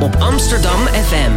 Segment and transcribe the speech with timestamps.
[0.00, 1.32] Op Amsterdam FM.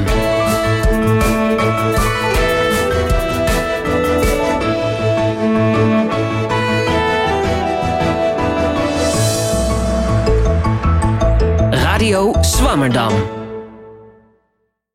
[11.72, 13.12] Radio Swammerdam.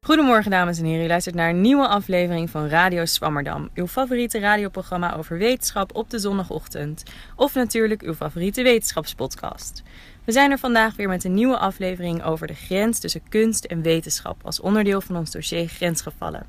[0.07, 3.71] Goedemorgen dames en heren, u luistert naar een nieuwe aflevering van Radio Swammerdam.
[3.75, 7.03] Uw favoriete radioprogramma over wetenschap op de zondagochtend.
[7.37, 9.83] Of natuurlijk uw favoriete wetenschapspodcast.
[10.25, 13.83] We zijn er vandaag weer met een nieuwe aflevering over de grens tussen kunst en
[13.83, 16.47] wetenschap als onderdeel van ons dossier Grensgevallen.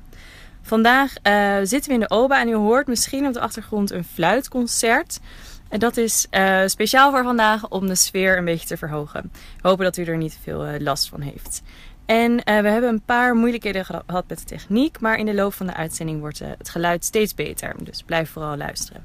[0.62, 4.04] Vandaag uh, zitten we in de OBA en u hoort misschien op de achtergrond een
[4.04, 5.20] fluitconcert.
[5.68, 9.32] En dat is uh, speciaal voor vandaag om de sfeer een beetje te verhogen.
[9.60, 11.62] We hopen dat u er niet veel uh, last van heeft.
[12.06, 15.66] En we hebben een paar moeilijkheden gehad met de techniek, maar in de loop van
[15.66, 17.74] de uitzending wordt het geluid steeds beter.
[17.78, 19.04] Dus blijf vooral luisteren.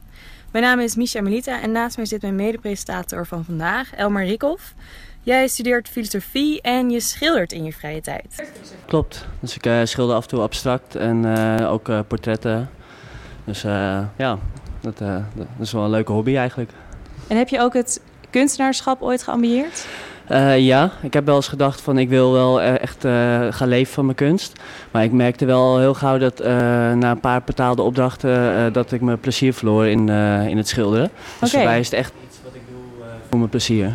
[0.52, 4.74] Mijn naam is Misha Melita en naast mij zit mijn medepresentator van vandaag, Elmar Rikhoff.
[5.22, 8.52] Jij studeert filosofie en je schildert in je vrije tijd.
[8.86, 9.28] Klopt.
[9.40, 12.70] Dus ik uh, schilder af en toe abstract en uh, ook uh, portretten.
[13.44, 14.40] Dus ja,
[14.82, 16.72] dat, dat, is wel een leuke hobby eigenlijk.
[17.28, 19.86] En heb je ook het kunstenaarschap ooit geambieerd?
[20.32, 23.12] Uh, ja, ik heb wel eens gedacht van ik wil wel echt uh,
[23.50, 24.60] gaan leven van mijn kunst.
[24.92, 26.48] Maar ik merkte wel heel gauw dat uh,
[26.94, 30.10] na een paar betaalde opdrachten dat ik mijn plezier verloor in,
[30.50, 31.10] in het schilderen.
[31.40, 31.62] Dus okay.
[31.62, 33.92] voor mij is het echt iets wat ik doe voor mijn plezier.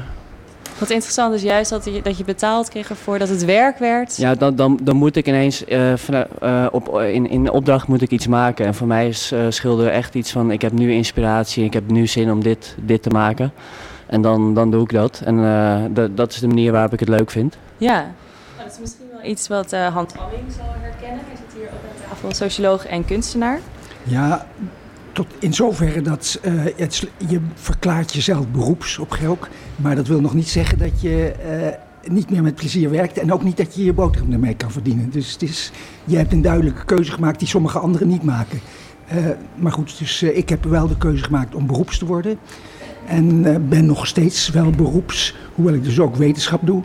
[0.78, 4.16] Wat interessant is juist dat je, dat je betaald kreeg ervoor dat het werk werd.
[4.16, 6.26] Ja, dan, dan, dan moet ik ineens van,
[6.70, 8.66] op, in, in opdracht moet ik iets maken.
[8.66, 12.06] En voor mij is schilderen echt iets van ik heb nu inspiratie, ik heb nu
[12.06, 13.52] zin om dit, dit te maken.
[14.06, 15.22] En dan, dan doe ik dat.
[15.24, 17.56] En uh, de, dat is de manier waarop ik het leuk vind.
[17.76, 18.06] Ja, nou,
[18.56, 21.24] dat is misschien wel iets wat uh, Hans Alling zal herkennen.
[21.26, 23.60] Hij zit hier ook aan tafel, socioloog en kunstenaar.
[24.02, 24.46] Ja,
[25.12, 29.48] tot in zoverre dat uh, het, je verklaart jezelf beroepsopgelk.
[29.76, 31.34] Maar dat wil nog niet zeggen dat je
[32.08, 33.18] niet meer met plezier werkt.
[33.18, 35.10] En ook niet dat je je boterham ermee kan verdienen.
[35.10, 35.72] Dus het is,
[36.04, 38.60] je hebt een duidelijke keuze gemaakt die sommige anderen niet maken.
[39.54, 42.38] maar goed, dus ik heb wel de keuze gemaakt om beroeps te worden.
[43.06, 46.82] En uh, ben nog steeds wel beroeps, hoewel ik dus ook wetenschap doe.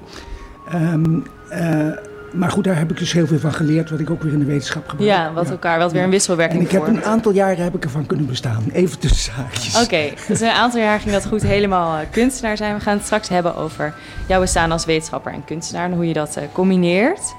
[0.74, 1.88] Um, uh,
[2.34, 4.40] maar goed, daar heb ik dus heel veel van geleerd, wat ik ook weer in
[4.40, 5.10] de wetenschap gebruik.
[5.10, 7.84] Ja, wat elkaar, wat weer een wisselwerking En ik heb een aantal jaren heb ik
[7.84, 9.76] ervan kunnen bestaan, even tussen zaakjes.
[9.76, 12.76] Oké, okay, dus een aantal jaar ging dat goed helemaal uh, kunstenaar zijn.
[12.76, 13.94] We gaan het straks hebben over
[14.28, 17.36] jouw bestaan als wetenschapper en kunstenaar en hoe je dat combineert.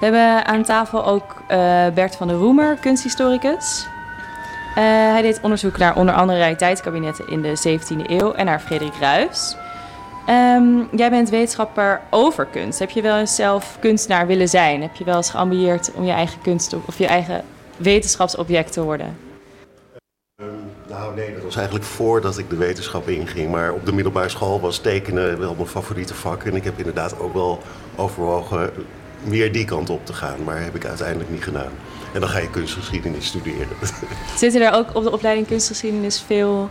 [0.00, 1.42] We hebben aan tafel ook
[1.94, 3.86] Bert van der Roemer, kunsthistoricus.
[4.70, 8.94] Uh, hij deed onderzoek naar onder andere realiteitskabinetten in de 17e eeuw en naar Frederik
[9.00, 9.56] Ruys.
[10.28, 12.78] Um, jij bent wetenschapper over kunst.
[12.78, 14.82] Heb je wel eens zelf kunstenaar willen zijn?
[14.82, 17.44] Heb je wel eens geambieerd om je eigen kunst of je eigen
[17.76, 19.16] wetenschapsobject te worden?
[20.42, 20.48] Um,
[20.88, 23.50] nou nee, dat was eigenlijk voordat ik de wetenschap inging.
[23.50, 26.44] Maar op de middelbare school was tekenen wel mijn favoriete vak.
[26.44, 27.62] En ik heb inderdaad ook wel
[27.96, 28.70] overwogen
[29.22, 30.44] meer die kant op te gaan.
[30.44, 31.72] Maar heb ik uiteindelijk niet gedaan.
[32.12, 33.68] En dan ga je kunstgeschiedenis studeren.
[34.36, 36.70] Zitten er ook op de opleiding kunstgeschiedenis veel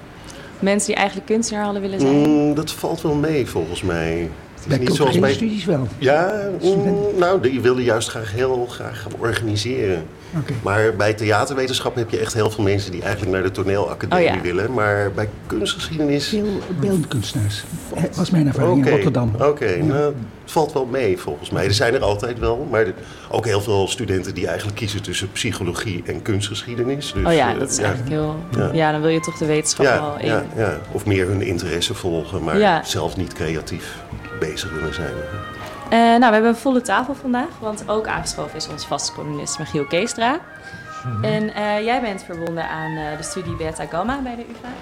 [0.60, 2.16] mensen die eigenlijk kunstenaar hadden willen zijn?
[2.16, 4.30] Mm, dat valt wel mee volgens mij.
[4.54, 5.88] Het is bij niet zoals bij studies wel.
[5.98, 10.06] Ja, mm, nou, die wilde juist graag heel graag gaan organiseren.
[10.38, 10.56] Okay.
[10.64, 14.36] Maar bij theaterwetenschap heb je echt heel veel mensen die eigenlijk naar de toneelacademie oh,
[14.36, 14.42] ja.
[14.42, 14.74] willen.
[14.74, 16.28] Maar bij kunstgeschiedenis...
[16.28, 17.64] Veel beeldkunstenaars.
[18.02, 18.90] Dat was mijn ervaring okay.
[18.90, 19.32] in Rotterdam.
[19.36, 19.84] Oké, okay, ja.
[19.84, 20.14] nou,
[20.52, 21.66] valt wel mee volgens mij.
[21.66, 22.68] Er zijn er altijd wel.
[22.70, 22.86] Maar
[23.32, 27.14] ook heel veel studenten die eigenlijk kiezen tussen psychologie en kunstgeschiedenis.
[27.14, 28.36] Dus, oh ja, dat is eigenlijk heel...
[28.58, 28.70] Ja.
[28.74, 28.92] ja.
[28.92, 30.28] dan wil je toch de wetenschap ja, wel in.
[30.28, 33.98] Ja, ja, of meer hun interesse volgen, maar zelf niet creatief
[34.40, 35.14] bezig willen zijn.
[35.14, 39.60] Uh, nou, we hebben een volle tafel vandaag, want ook aangeschoven is ons vaste columnist
[39.60, 40.40] Michiel Keestra.
[41.06, 41.24] Mm-hmm.
[41.24, 44.74] En uh, jij bent verbonden aan uh, de studie Beta Gamma bij de UvA.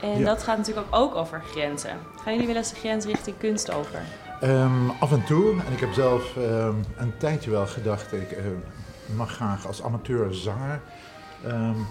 [0.00, 0.24] En ja.
[0.24, 1.90] dat gaat natuurlijk ook, ook over grenzen.
[2.24, 4.00] Gaan jullie wel eens de grens richting kunst over?
[4.44, 5.50] Um, af en toe.
[5.50, 8.36] En ik heb zelf um, een tijdje wel gedacht, ik
[9.16, 10.80] mag graag als amateur zanger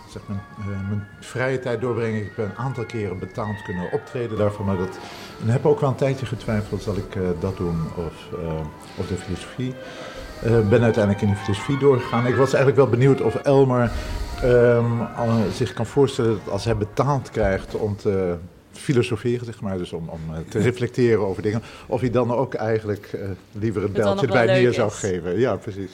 [0.09, 2.22] zeg mijn, uh, mijn, vrije tijd doorbrengen.
[2.22, 4.66] Ik ben een aantal keren betaald kunnen optreden daarvoor.
[4.66, 4.99] Maar dat,
[5.41, 8.53] en heb ook wel een tijdje getwijfeld, zal ik uh, dat doen of, uh,
[8.96, 9.73] of de filosofie.
[10.70, 12.28] ben uiteindelijk in de filosofie doorgegaan.
[12.28, 13.91] Ik was eigenlijk wel benieuwd of Elmer
[15.53, 18.37] zich kan voorstellen dat als hij betaald krijgt om te
[18.72, 20.20] filosoferen, zeg maar, dus om, om
[20.50, 23.18] te reflecteren over dingen, of hij dan ook eigenlijk
[23.52, 25.40] liever een beltje bij neer zou geven.
[25.40, 25.91] Ja, precies.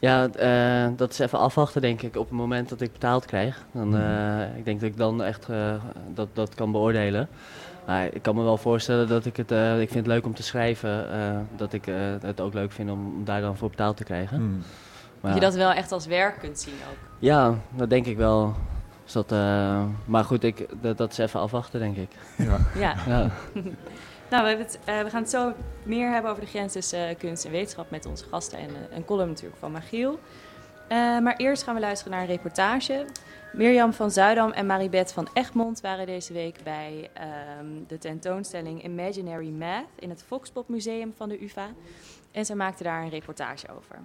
[0.00, 3.64] Ja, uh, dat is even afwachten, denk ik, op het moment dat ik betaald krijg.
[3.72, 5.74] Dan, uh, ik denk dat ik dan echt uh,
[6.14, 7.28] dat, dat kan beoordelen.
[7.86, 9.50] Maar ik kan me wel voorstellen dat ik het,
[9.80, 11.06] ik vind het leuk om te schrijven,
[11.56, 11.84] dat ik
[12.20, 14.36] het ook leuk vind om daar dan voor betaald te krijgen.
[14.36, 14.62] Hmm.
[15.20, 16.96] Maar, dat je dat wel echt als werk kunt zien ook?
[17.18, 18.54] Ja, dat denk ik wel.
[19.12, 19.30] Dus dat,
[20.04, 22.10] maar goed, ik, dat, dat is even afwachten, denk ik.
[22.36, 22.58] Ja.
[22.74, 22.94] ja.
[23.12, 23.30] ja.
[24.30, 25.52] Nou, we, hebben het, eh, we gaan het zo
[25.82, 28.96] meer hebben over de grens tussen eh, kunst en wetenschap met onze gasten en eh,
[28.96, 30.18] een column natuurlijk van Magiel.
[30.88, 33.04] Eh, maar eerst gaan we luisteren naar een reportage.
[33.52, 39.50] Mirjam van Zuidam en Maribeth van Egmond waren deze week bij ehm, de tentoonstelling Imaginary
[39.50, 41.68] Math in het Foxpop Museum van de UvA.
[42.32, 43.96] En zij maakten daar een reportage over.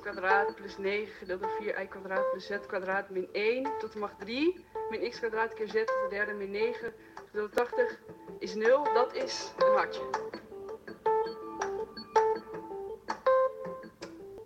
[0.00, 3.98] Kwadraat plus 9 gedeeld door 4 y kwadraat plus z kwadraat min 1 tot de
[3.98, 6.94] macht 3 min x kwadraat keer z tot de derde min 9 gedeeld
[7.32, 7.98] door 80
[8.38, 8.84] is 0.
[8.94, 10.02] Dat is een hartje.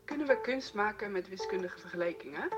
[0.05, 2.49] Kunnen we kunst maken met wiskundige vergelijkingen?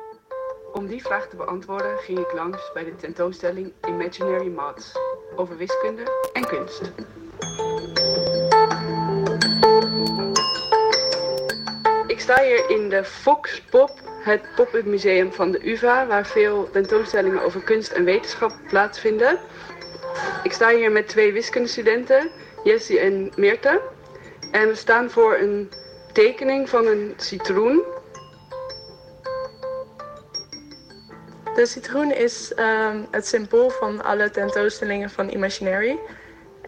[0.73, 4.93] Om die vraag te beantwoorden ging ik langs bij de tentoonstelling Imaginary Maths
[5.37, 6.93] over wiskunde en kunst.
[12.27, 13.91] Sta hier in de Fox Pop,
[14.25, 19.39] het pop-up museum van de UvA, waar veel tentoonstellingen over kunst en wetenschap plaatsvinden.
[20.43, 22.31] Ik sta hier met twee wiskundestudenten,
[22.65, 23.81] Jessie en Meerte.
[24.51, 25.73] En we staan voor een
[26.13, 27.83] tekening van een citroen.
[31.55, 35.99] De citroen is ehm, het symbool van alle tentoonstellingen van Imaginary.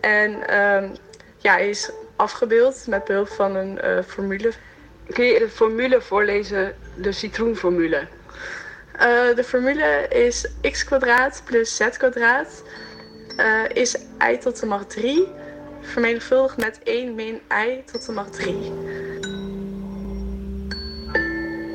[0.00, 0.94] En ehm,
[1.38, 4.52] ja, hij is afgebeeld met behulp van een eh, formule.
[5.12, 8.06] Kun je de formule voorlezen, de citroenformule?
[8.93, 12.62] Eh, de formule is x kwadraat plus z kwadraat
[13.37, 13.96] eh, is
[14.31, 15.28] i tot de macht 3
[15.81, 18.55] vermenigvuldigd met 1 min i tot de macht 3.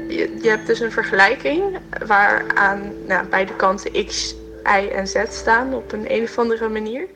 [0.07, 5.73] Je, hebt dus een vergelijking waar aan nou, beide kanten x, y en z staan
[5.73, 7.07] op een een of andere manier.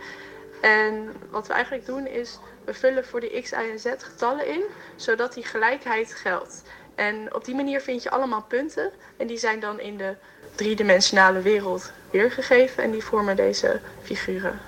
[0.62, 4.48] En wat we eigenlijk doen is, we vullen voor de x, y en z getallen
[4.48, 4.64] in,
[4.96, 6.64] zodat die gelijkheid geldt.
[6.96, 10.16] En op die manier vind je allemaal punten en die zijn dan in de
[10.56, 14.60] driedimensionale wereld weergegeven en die vormen deze figuren.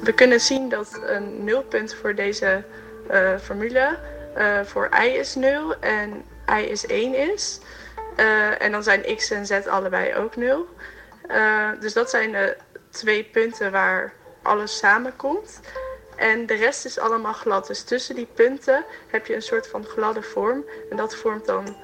[0.00, 2.64] We kunnen zien dat een nulpunt voor deze
[3.10, 3.98] uh, formule
[4.36, 7.60] uh, voor i is 0 en i is 1 is.
[8.16, 10.66] Uh, en dan zijn x en z allebei ook 0.
[11.80, 12.56] dus dat zijn de
[12.90, 14.12] twee punten waar
[14.46, 15.60] alles samenkomt.
[16.16, 17.66] En de rest is allemaal glad.
[17.66, 20.64] Dus tussen die punten heb je een soort van gladde vorm.
[20.90, 21.76] En dat vormt dan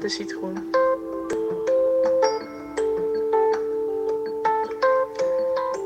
[0.00, 0.70] de citroen.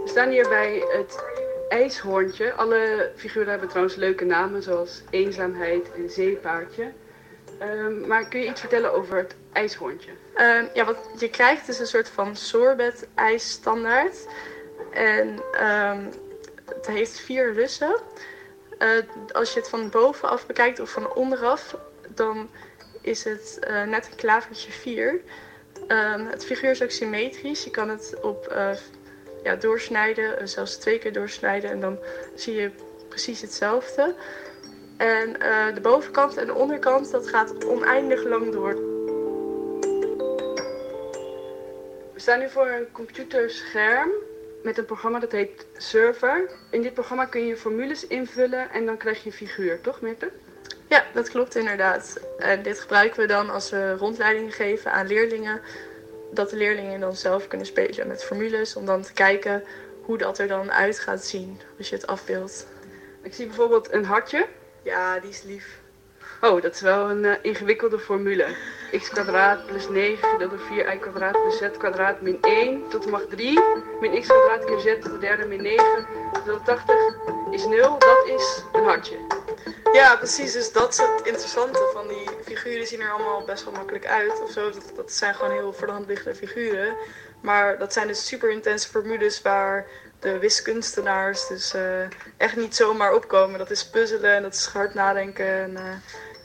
[0.03, 1.25] We staan hier bij het
[1.69, 2.53] ijshoorntje.
[2.53, 6.93] Alle figuren hebben trouwens leuke namen, zoals eenzaamheid en zeepaardje.
[7.63, 10.11] Um, maar kun je iets vertellen over het ijshoorntje?
[10.37, 14.27] Uh, ja, wat je krijgt is een soort van sorbet ijsstandaard.
[14.91, 15.29] En
[15.63, 16.11] um,
[16.65, 18.01] het heeft vier lussen.
[18.79, 18.89] Uh,
[19.33, 21.77] als je het van bovenaf bekijkt of van onderaf,
[22.09, 22.51] dan
[23.01, 25.21] is het uh, net een klavertje 4.
[25.89, 27.65] Um, het figuur is ook symmetrisch.
[27.65, 28.71] Je kan het op uh,
[29.43, 31.99] ja, doorsnijden, zelfs twee keer doorsnijden en dan
[32.35, 32.71] zie je
[33.09, 34.15] precies hetzelfde.
[34.97, 35.33] En
[35.75, 38.75] de bovenkant en de onderkant, dat gaat oneindig lang door.
[42.13, 44.11] We staan nu voor een computerscherm
[44.63, 46.51] met een programma dat heet Server.
[46.71, 50.31] In dit programma kun je formules invullen en dan krijg je een figuur, toch Mette?
[50.89, 52.21] Ja, dat klopt inderdaad.
[52.39, 55.61] En dit gebruiken we dan als we rondleidingen geven aan leerlingen.
[56.33, 59.65] Dat de leerlingen dan zelf kunnen spelen met formules om dan te kijken
[60.03, 62.67] hoe dat er dan uit gaat zien als je het afbeeldt.
[63.23, 64.47] Ik zie bijvoorbeeld een hartje.
[64.83, 65.81] Ja, die is lief.
[66.43, 68.47] Oh, dat is wel een uh, ingewikkelde formule.
[68.99, 73.03] x kwadraat plus 9 gedeeld door 4 y kwadraat plus z kwadraat min 1 tot
[73.03, 73.61] de macht 3
[74.01, 76.97] min x kwadraat keer z tot de derde min 9 gedeeld 80
[77.51, 77.99] is 0.
[77.99, 79.17] Dat is een hartje.
[79.93, 80.53] Ja, precies.
[80.53, 82.87] Dus dat is het interessante van die figuren.
[82.87, 84.71] zien er allemaal best wel makkelijk uit of zo.
[84.71, 86.07] Dat, dat zijn gewoon heel voor de hand
[86.37, 86.97] figuren.
[87.41, 89.87] Maar dat zijn dus super intense formules waar
[90.21, 92.03] de wiskunstenaars dus uh,
[92.37, 93.59] echt niet zomaar opkomen.
[93.59, 95.47] Dat is puzzelen en dat is hard nadenken.
[95.47, 95.95] En, uh...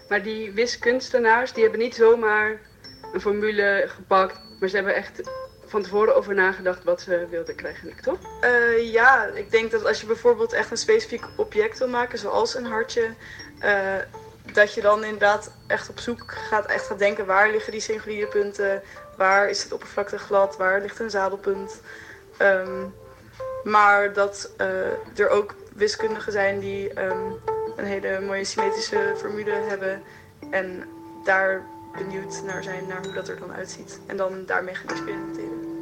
[0.09, 2.59] Maar die wiskunstenaars die hebben niet zomaar
[3.13, 5.21] een formule gepakt, maar ze hebben echt
[5.65, 8.19] van tevoren over nagedacht wat ze wilden krijgen, toch?
[8.41, 12.55] Uh, ja, ik denk dat als je bijvoorbeeld echt een specifiek object wil maken, zoals
[12.55, 13.09] een hartje,
[14.53, 18.27] dat je dan inderdaad echt op zoek gaat, echt gaat denken waar liggen die singuliere
[18.27, 18.81] punten,
[19.17, 21.81] waar is het oppervlakte glad, waar ligt een zadelpunt.
[22.41, 22.93] Um,
[23.63, 27.39] maar dat uh, er ook wiskundigen zijn die um,
[27.75, 30.03] een hele mooie symmetrische formule hebben.
[30.49, 30.83] En
[31.23, 31.63] daar
[31.97, 33.99] benieuwd naar zijn naar hoe dat er dan uitziet.
[34.07, 35.73] En dan daarmee gaan experimenteren.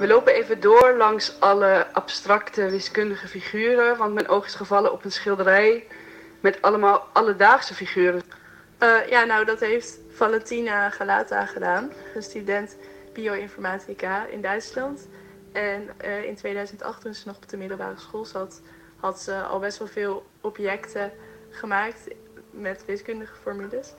[0.00, 5.04] We lopen even door langs alle abstracte wiskundige figuren, want mijn oog is gevallen op
[5.04, 5.86] een schilderij
[6.40, 8.22] met allemaal alledaagse figuren.
[8.82, 12.76] Uh, ja, nou dat heeft Valentina Galata gedaan, een student
[13.12, 15.08] bioinformatica in Duitsland.
[15.56, 18.60] En uh, in 2008, toen ze nog op de middelbare school zat,
[18.96, 21.12] had ze al best wel veel objecten
[21.50, 22.08] gemaakt
[22.50, 23.92] met wiskundige formules.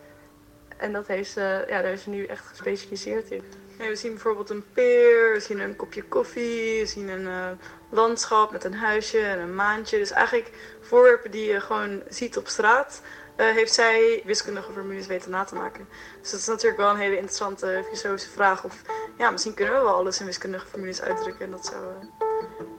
[0.78, 3.44] En dat heeft ze, ja, daar is ze nu echt gespecialiseerd in.
[3.78, 7.50] we zien bijvoorbeeld een peer, we zien een kopje koffie, we zien een uh,
[7.90, 9.98] landschap met een huisje en een maantje.
[9.98, 13.02] Dus eigenlijk voorwerpen die je gewoon ziet op straat,
[13.38, 15.88] uh, heeft zij wiskundige formules weten na te maken.
[16.22, 18.64] Dus dat is natuurlijk wel een hele interessante filosofische vraag.
[18.64, 18.82] Of
[19.18, 22.28] ja, misschien kunnen we wel alles in wiskundige formules uitdrukken en dat zou uh,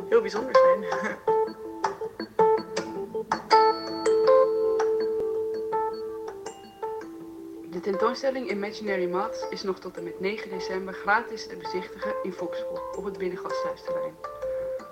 [0.08, 0.86] heel bijzonder zijn.
[7.70, 12.32] De tentoonstelling Imaginary Maths is nog tot en met 9 december gratis te bezichtigen in
[12.32, 14.14] Volkspop op het Binnengasthuisterrein.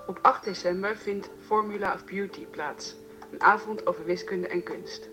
[0.07, 2.95] Op 8 december vindt Formula of Beauty plaats,
[3.31, 5.09] een avond over wiskunde en kunst.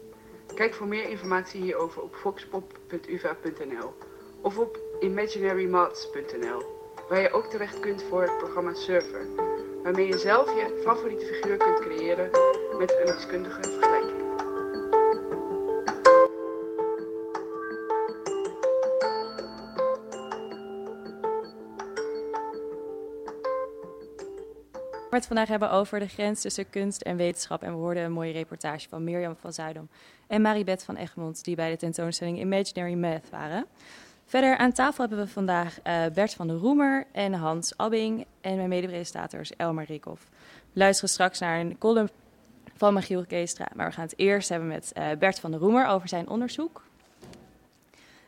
[0.54, 3.94] Kijk voor meer informatie hierover op foxpop.uva.nl
[4.40, 6.62] of op imaginarymaths.nl,
[7.08, 9.26] waar je ook terecht kunt voor het programma Surfer,
[9.82, 12.30] waarmee je zelf je favoriete figuur kunt creëren
[12.78, 14.22] met een wiskundige vergelijking.
[25.14, 27.62] We het vandaag hebben over de grens tussen kunst en wetenschap.
[27.62, 29.88] En we hoorden een mooie reportage van Mirjam van Zuidam
[30.26, 33.66] en Maribeth van Egmond, die bij de tentoonstelling Imaginary Math waren.
[34.26, 38.56] Verder aan tafel hebben we vandaag uh, Bert van der Roemer en Hans Abbing en
[38.56, 40.28] mijn medepresentators Elmar Rikhoff.
[40.72, 42.08] We luisteren straks naar een column
[42.76, 45.86] van Michiel Keestra, maar we gaan het eerst hebben met uh, Bert van der Roemer
[45.86, 46.82] over zijn onderzoek.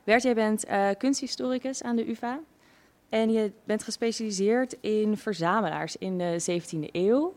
[0.05, 2.41] Bert, jij bent uh, kunsthistoricus aan de UvA.
[3.09, 7.35] En je bent gespecialiseerd in verzamelaars in de 17e eeuw.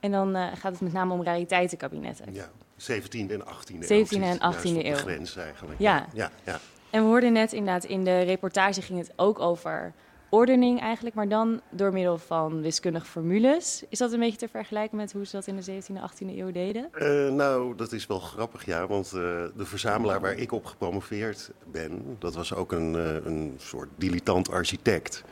[0.00, 2.34] En dan gaat het met name om rariteitenkabinetten.
[2.34, 2.50] Ja,
[2.90, 4.82] 17e en 18e 17e en 18e eeuw.
[4.82, 5.78] de grens eigenlijk.
[5.78, 6.06] Ja.
[6.12, 6.60] Ja, ja.
[6.92, 9.92] En we hoorden net inderdaad in de reportage ging het ook over
[10.28, 13.84] ordening eigenlijk, maar dan door middel van wiskundige formules.
[13.88, 16.38] Is dat een beetje te vergelijken met hoe ze dat in de 17e en 18e
[16.38, 16.88] eeuw deden?
[16.94, 18.86] Uh, nou, dat is wel grappig, ja.
[18.86, 19.20] Want uh,
[19.56, 24.50] de verzamelaar waar ik op gepromoveerd ben, dat was ook een, uh, een soort dilettant
[24.50, 25.24] architect.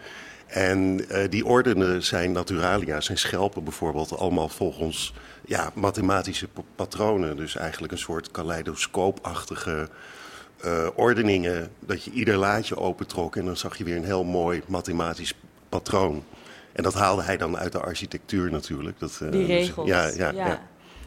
[0.47, 0.97] En
[1.29, 5.15] die ordende zijn naturalia, zijn schelpen bijvoorbeeld, allemaal volgens
[5.45, 7.37] ja, mathematische patronen.
[7.37, 9.89] Dus eigenlijk een soort kaleidoscoopachtige
[10.65, 11.71] uh, ordeningen.
[11.79, 15.35] Dat je ieder laadje opentrok en dan zag je weer een heel mooi mathematisch
[15.69, 16.25] patroon.
[16.73, 18.99] En dat haalde hij dan uit de architectuur natuurlijk.
[18.99, 19.87] Dat, uh, Die regels.
[19.87, 20.61] Dus, ja, ja, ja, ja,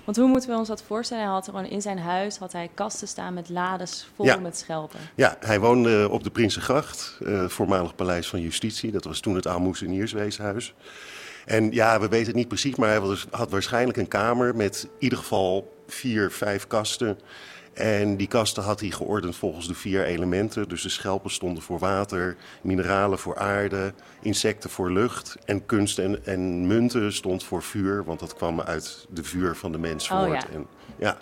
[0.04, 1.24] Want hoe moeten we ons dat voorstellen?
[1.24, 4.38] Hij had gewoon in zijn huis had hij kasten staan met lades vol ja.
[4.38, 5.00] met schelpen.
[5.16, 8.92] Ja, hij woonde op de Prinsengracht, uh, voormalig paleis van justitie.
[8.92, 10.74] Dat was toen het Aalmoezeniersweeshuis.
[11.46, 14.84] En ja, we weten het niet precies, maar hij was, had waarschijnlijk een kamer met
[14.84, 17.20] in ieder geval vier, vijf kasten.
[17.74, 20.70] En die kasten had hij geordend volgens de vier elementen.
[20.70, 25.38] Dus de schelpen stonden voor water, mineralen voor aarde, insecten voor lucht.
[25.46, 29.72] En kunst en, en munten stond voor vuur, want dat kwam uit de vuur van
[29.72, 30.22] de mens voort.
[30.22, 30.44] Oh, ja.
[30.54, 31.18] En, ja.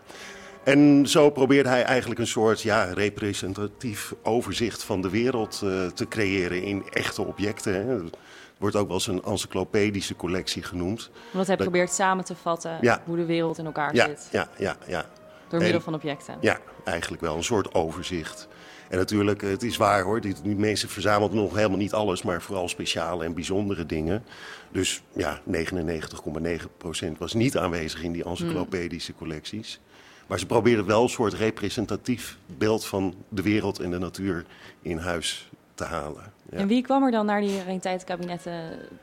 [0.63, 6.07] En zo probeerde hij eigenlijk een soort ja, representatief overzicht van de wereld uh, te
[6.07, 7.73] creëren in echte objecten.
[7.73, 7.93] Hè.
[7.93, 8.15] Het
[8.57, 11.09] wordt ook wel eens een encyclopedische collectie genoemd.
[11.31, 13.01] Want hij probeert samen te vatten Ja.
[13.05, 14.27] hoe de wereld in elkaar Ja, zit.
[14.31, 15.05] ja, ja, ja.
[15.51, 16.37] Door middel En- van objecten.
[16.41, 17.35] Ja, eigenlijk wel.
[17.35, 18.47] Een soort overzicht.
[18.89, 20.21] En natuurlijk, het is waar hoor.
[20.21, 24.23] Die, die mensen verzamelden nog helemaal niet alles, maar vooral speciale en bijzondere dingen.
[24.71, 29.79] Dus ja, 99,9% was niet aanwezig in die encyclopedische collecties.
[30.27, 34.45] Maar ze probeerden wel een soort representatief beeld van de wereld en de natuur
[34.81, 36.33] in huis te halen.
[36.51, 36.57] Ja.
[36.57, 38.53] En wie kwam er dan naar die rariteitenkabinetten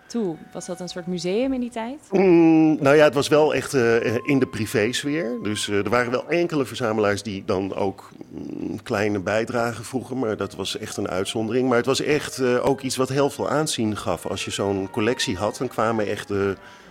[0.07, 0.37] toe?
[0.53, 1.99] Was dat een soort museum in die tijd?
[2.11, 5.39] Mm, nou ja, het was wel echt eh, in de privésfeer.
[5.43, 10.19] Dus eh, er waren wel enkele verzamelaars die dan ook mm, kleine bijdragen vroegen.
[10.19, 11.69] Maar dat was echt een uitzondering.
[11.69, 14.27] Maar het was echt eh, ook iets wat heel veel aanzien gaf.
[14.27, 16.33] Als je zo'n collectie had, dan kwamen echt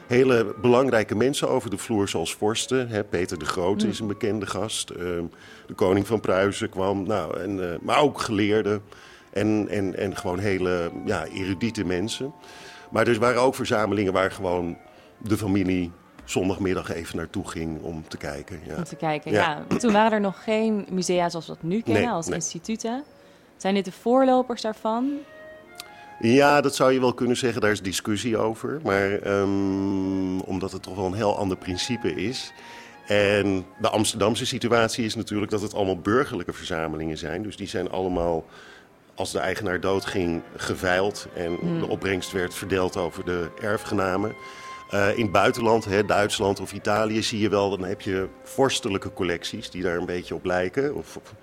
[0.07, 2.09] hele belangrijke mensen over de vloer.
[2.09, 2.89] Zoals vorsten.
[2.89, 3.03] Hè.
[3.03, 4.89] Peter de Grote is een bekende gast.
[4.89, 5.23] Ehm,
[5.67, 7.07] de koning van Pruisen kwam.
[7.07, 8.81] Nou, en, maar ook geleerden.
[9.37, 12.33] En, en, en gewoon hele ja, erudite mensen.
[12.91, 14.77] Maar er waren ook verzamelingen waar gewoon
[15.17, 15.91] de familie
[16.23, 18.59] zondagmiddag even naartoe ging om te kijken.
[18.65, 18.75] Ja.
[18.75, 19.65] Om te kijken, Ja.
[19.77, 22.35] Toen waren er nog geen musea zoals we dat nu kennen, Nee, als nee.
[22.35, 23.03] instituten.
[23.57, 25.11] Zijn dit de voorlopers daarvan?
[26.19, 28.79] ja, dat zou je wel kunnen zeggen, daar is discussie over.
[28.83, 32.53] Maar ehm, omdat het toch wel een heel ander principe is.
[33.07, 37.43] En de Amsterdamse situatie is natuurlijk dat het allemaal burgerlijke verzamelingen zijn.
[37.43, 38.45] Dus die zijn allemaal,
[39.17, 41.27] als de eigenaar doodging, geveild.
[41.35, 44.35] En de opbrengst werd verdeeld over de erfgenamen.
[44.89, 49.13] Eh, in het buitenland, hè, Duitsland of Italië, zie je wel, dan heb je vorstelijke
[49.13, 50.95] collecties die daar een beetje op lijken.
[50.95, 51.33] Of, of-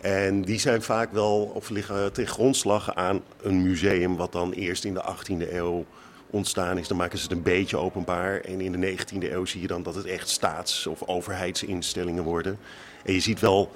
[0.00, 4.84] En die zijn vaak wel, of liggen ten grondslag aan een museum, wat dan eerst
[4.84, 5.84] in de 18e eeuw
[6.30, 6.88] ontstaan is.
[6.88, 8.40] Dan maken ze het een beetje openbaar.
[8.40, 12.58] En in de 19e eeuw zie je dan dat het echt staats- of overheidsinstellingen worden.
[13.04, 13.72] En je ziet wel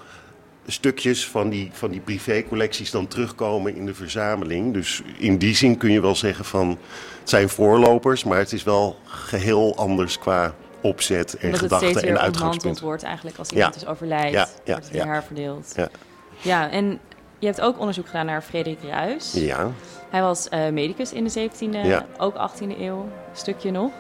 [0.73, 4.73] stukjes van die, van die privécollecties dan terugkomen in de verzameling.
[4.75, 6.69] Dus in die zin kun je wel zeggen van
[7.21, 11.89] het zijn voorlopers, maar het is wel geheel anders qua opzet en Omdat het gedachten
[11.89, 12.81] steeds en weer ontmanteld uitgangspunt.
[12.81, 13.55] wordt eigenlijk als Ja.
[13.57, 14.33] iemand is overlijdt.
[14.33, 15.13] Ja, ja, wordt het weer ja.
[15.13, 15.73] herverdeeld.
[15.77, 15.89] Ja.
[16.41, 16.99] Ja, en
[17.39, 19.33] je hebt ook onderzoek gedaan naar Frederik Ruys.
[19.33, 19.71] Ja,
[20.11, 22.07] Hij was eh, medicus in de 17e, Ja.
[22.19, 23.91] ook 18e eeuw, stukje nog.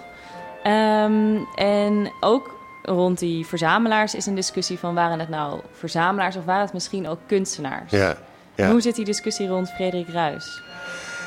[0.63, 2.58] Ehm, en ook
[2.89, 7.09] rond die verzamelaars is een discussie van waren het nou verzamelaars of waren het misschien
[7.09, 7.91] ook kunstenaars?
[7.91, 8.17] ja,
[8.55, 8.71] ja.
[8.71, 10.63] Hoe zit die discussie rond Frederik Ruys?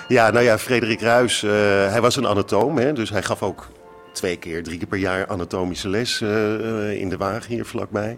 [0.07, 1.51] Ja, nou ja, Frederik Ruys, eh,
[1.91, 3.67] hij was een anatoom, hè, dus hij gaf ook
[4.13, 8.17] twee keer, drie keer per jaar anatomische les eh, eh, in de wagen hier vlakbij.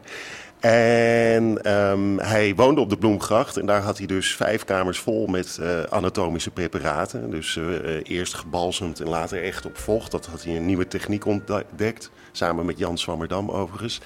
[0.59, 5.27] En ehm, hij woonde op de Bloemgracht en daar had hij dus vijf kamers vol
[5.27, 5.59] met
[5.89, 7.29] anatomische preparaten.
[7.29, 7.59] Dus
[8.03, 10.11] eerst gebalsemd en later echt op vocht.
[10.11, 14.01] Dat had hij een nieuwe techniek ontdekt, samen met Jan Swammerdam overigens.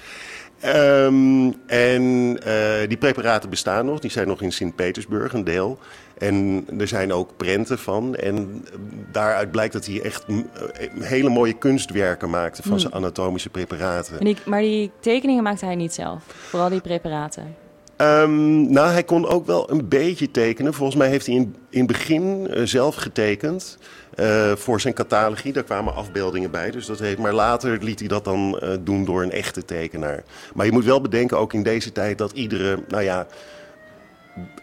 [0.60, 5.78] Ehm, en eh, die preparaten bestaan nog, die zijn nog in Sint-Petersburg, een deel.
[6.18, 8.16] En er zijn ook prenten van.
[8.16, 8.78] En eh,
[9.12, 14.18] daaruit blijkt dat hij echt mm, eh, hele mooie kunstwerken maakte van zijn anatomische preparaten.
[14.18, 17.56] En die, maar die tekeningen maakte hij niet zelf, vooral die preparaten.
[17.98, 20.74] Ehm, nou, hij kon ook wel een beetje tekenen.
[20.74, 23.78] Volgens mij heeft hij in, in het begin eh, zelf getekend
[24.14, 25.52] eh, voor zijn catalogie.
[25.52, 26.70] Daar kwamen afbeeldingen bij.
[26.70, 30.22] Dus dat heeft, maar later liet hij dat dan eh, doen door een echte tekenaar.
[30.54, 33.26] Maar je moet wel bedenken, ook in deze tijd, dat iedere, nou ja,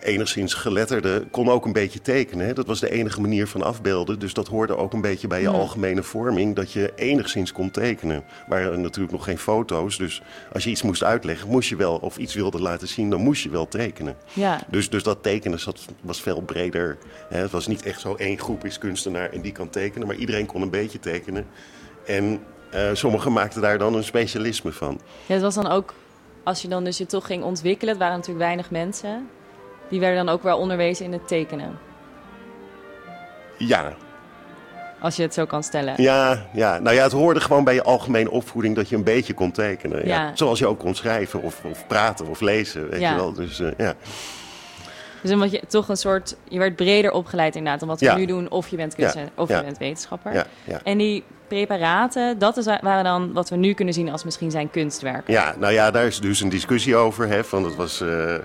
[0.03, 2.45] enigszins geletterde kon ook een beetje tekenen.
[2.45, 2.53] hè.
[2.53, 4.19] Dat was de enige manier van afbeelden.
[4.19, 8.15] Dus dat hoorde ook een beetje bij je algemene vorming, dat je enigszins kon tekenen.
[8.15, 10.21] Er waren natuurlijk nog geen foto's, dus
[10.53, 13.43] als je iets moest uitleggen, moest je wel, of iets wilde laten zien, dan moest
[13.43, 14.15] je wel tekenen.
[14.33, 16.97] Ja, Dus, dus dat tekenen zat, was veel breder.
[17.29, 17.37] Hè.
[17.37, 20.45] Het was niet echt zo één groep is kunstenaar en die kan tekenen, maar iedereen
[20.45, 21.45] kon een beetje tekenen.
[22.05, 22.39] En
[22.71, 24.99] eh, sommigen maakten daar dan een specialisme van.
[25.25, 25.93] Ja, het was dan ook,
[26.43, 29.27] als je dan dus je toch ging ontwikkelen, het waren natuurlijk weinig mensen,
[29.89, 31.77] die werden dan ook wel onderwezen in het tekenen.
[33.57, 33.93] Ja,
[34.99, 35.93] Als je het zo kan stellen.
[36.01, 39.33] Ja, ja, nou ja, het hoorde gewoon bij je algemene opvoeding dat je een beetje
[39.33, 40.07] kon tekenen.
[40.07, 40.21] Ja.
[40.23, 40.31] Ja.
[40.35, 43.09] Zoals je ook kon schrijven of, of praten of lezen, weet Ja.
[43.09, 43.33] je wel.
[43.33, 43.93] Dus eh, ja.
[45.21, 48.15] Dus omdat je toch een soort, je werd breder opgeleid inderdaad dan wat we Ja.
[48.15, 50.33] nu doen, of je bent kunstenaar of je bent wetenschapper.
[50.33, 50.79] Ja, ja.
[50.83, 54.69] En die preparaten, dat is, waren dan wat we nu kunnen zien als misschien zijn
[54.71, 55.33] kunstwerken.
[55.33, 57.27] ja, nou ja, daar is dus een discussie over.
[57.27, 58.35] Hè, van dat was eh,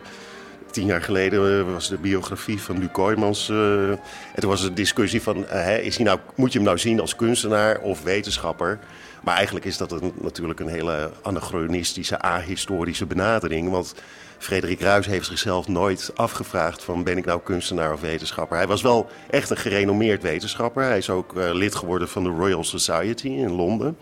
[0.71, 3.49] tien jaar geleden eh, was de biografie van Luc Kooijmans.
[3.49, 3.99] eh, en
[4.35, 7.17] toen was een discussie van, eh, is hij nou, moet je hem nou zien als
[7.17, 8.79] kunstenaar of wetenschapper?
[9.23, 13.71] Maar eigenlijk is dat natuurlijk een hele anachronistische, ahistorische benadering.
[13.71, 13.95] Want
[14.39, 18.57] Frederik Ruys heeft zichzelf nooit afgevraagd van ben ik nou kunstenaar of wetenschapper.
[18.57, 20.83] Hij was wel echt een gerenommeerd wetenschapper.
[20.83, 23.97] Hij is ook lid geworden van de Royal Society in Londen.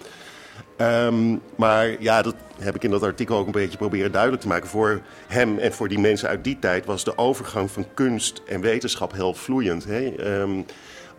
[0.79, 4.49] Ehm, maar ja, dat heb ik in dat artikel ook een beetje proberen duidelijk te
[4.49, 4.69] maken.
[4.69, 8.61] Voor hem en voor die mensen uit die tijd was de overgang van kunst en
[8.61, 9.85] wetenschap heel vloeiend.
[9.85, 10.15] Hè?
[10.17, 10.63] Ehm,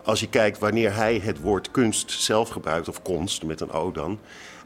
[0.04, 3.92] als je kijkt wanneer hij het woord kunst zelf gebruikt, of konst met een O
[3.92, 4.18] dan,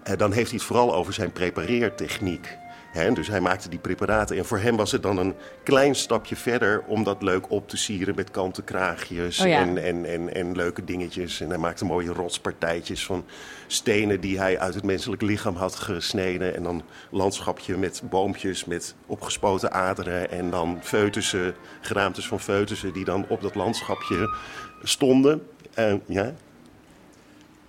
[0.02, 2.56] eh, dan heeft hij het vooral over zijn prepareertechniek.
[2.94, 4.36] Dus hij maakte die preparaten.
[4.36, 7.76] En voor hem was het dan een klein stapje verder om dat leuk op te
[7.76, 9.60] sieren met kanten kraagjes Oh ja.
[9.60, 11.40] en, en, en, en leuke dingetjes.
[11.40, 13.24] En hij maakte mooie rotspartijtjes van
[13.66, 16.54] stenen die hij uit het menselijk lichaam had gesneden.
[16.56, 20.30] En dan landschapje met boompjes met opgespoten aderen.
[20.30, 24.36] En dan foetussen, geraamtes van foetussen die dan op dat landschapje
[24.82, 25.46] stonden.
[25.74, 26.34] En, ja?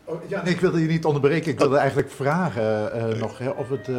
[0.03, 1.51] Oh, ja, nee, ik wilde je niet onderbreken.
[1.51, 3.97] Ik wilde eigenlijk vragen eh, nog hè, of het eh,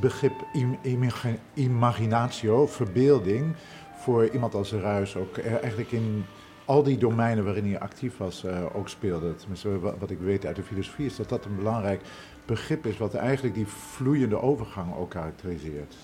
[0.00, 3.54] begrip im- imagi- imaginatio, verbeelding,
[3.98, 6.24] voor iemand als Ruis ook eh, eigenlijk in
[6.64, 9.34] al die domeinen waarin hij actief was eh, ook speelde.
[9.34, 12.00] Tenminste, wat ik weet uit de filosofie is dat dat een belangrijk
[12.46, 15.94] begrip is wat eigenlijk die vloeiende overgang ook karakteriseert.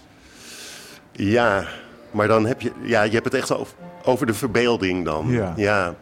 [1.12, 1.66] Ja,
[2.10, 5.26] maar dan heb je, ja, je hebt het echt over, over de verbeelding dan.
[5.56, 5.94] Ja.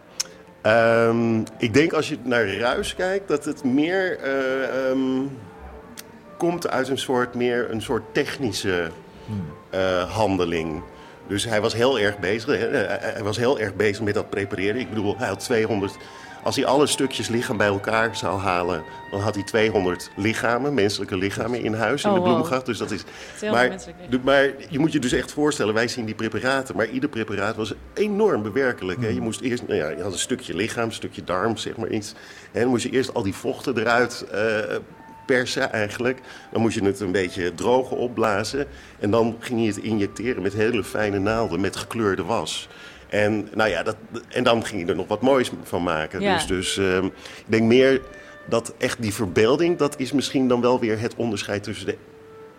[0.63, 5.01] Ehm, ik denk als je naar Ruis kijkt, dat het meer eh, ehm,
[6.41, 8.91] komt uit een soort, meer een soort technische
[9.71, 10.83] eh, handeling.
[11.27, 12.59] Dus hij was heel erg bezig.
[12.59, 14.81] hè, eh, Hij was heel erg bezig met dat prepareren.
[14.81, 15.97] Ik bedoel, hij had 200.
[16.43, 21.17] Als hij alle stukjes lichaam bij elkaar zou halen, dan had hij 200 lichamen, menselijke
[21.17, 22.31] lichamen in huis in Oh, de wow.
[22.31, 22.67] Bloemgracht.
[22.67, 23.05] Dus dat is.
[23.37, 27.09] 200 Maar, maar je moet je dus echt voorstellen, wij zien die preparaten, maar ieder
[27.09, 29.01] preparaat was enorm bewerkelijk.
[29.03, 29.09] Hè?
[29.09, 31.89] Je moest eerst, nou ja, je had een stukje lichaam, een stukje darm, zeg maar
[31.91, 32.15] iets.
[32.53, 34.77] En dan moest je eerst al die vochten eruit eh,
[35.31, 36.21] persen eigenlijk.
[36.53, 38.67] Dan moest je het een beetje drogen opblazen.
[38.99, 42.69] En dan ging je het injecteren met hele fijne naalden met gekleurde was.
[43.09, 43.97] En, nou ja, dat,
[44.29, 46.21] en dan ging je er nog wat moois van maken.
[46.21, 46.35] Ja.
[46.35, 48.01] Dus, dus ehm, ik denk meer
[48.49, 49.79] dat echt die verbeelding...
[49.79, 51.97] dat is misschien dan wel weer het onderscheid tussen de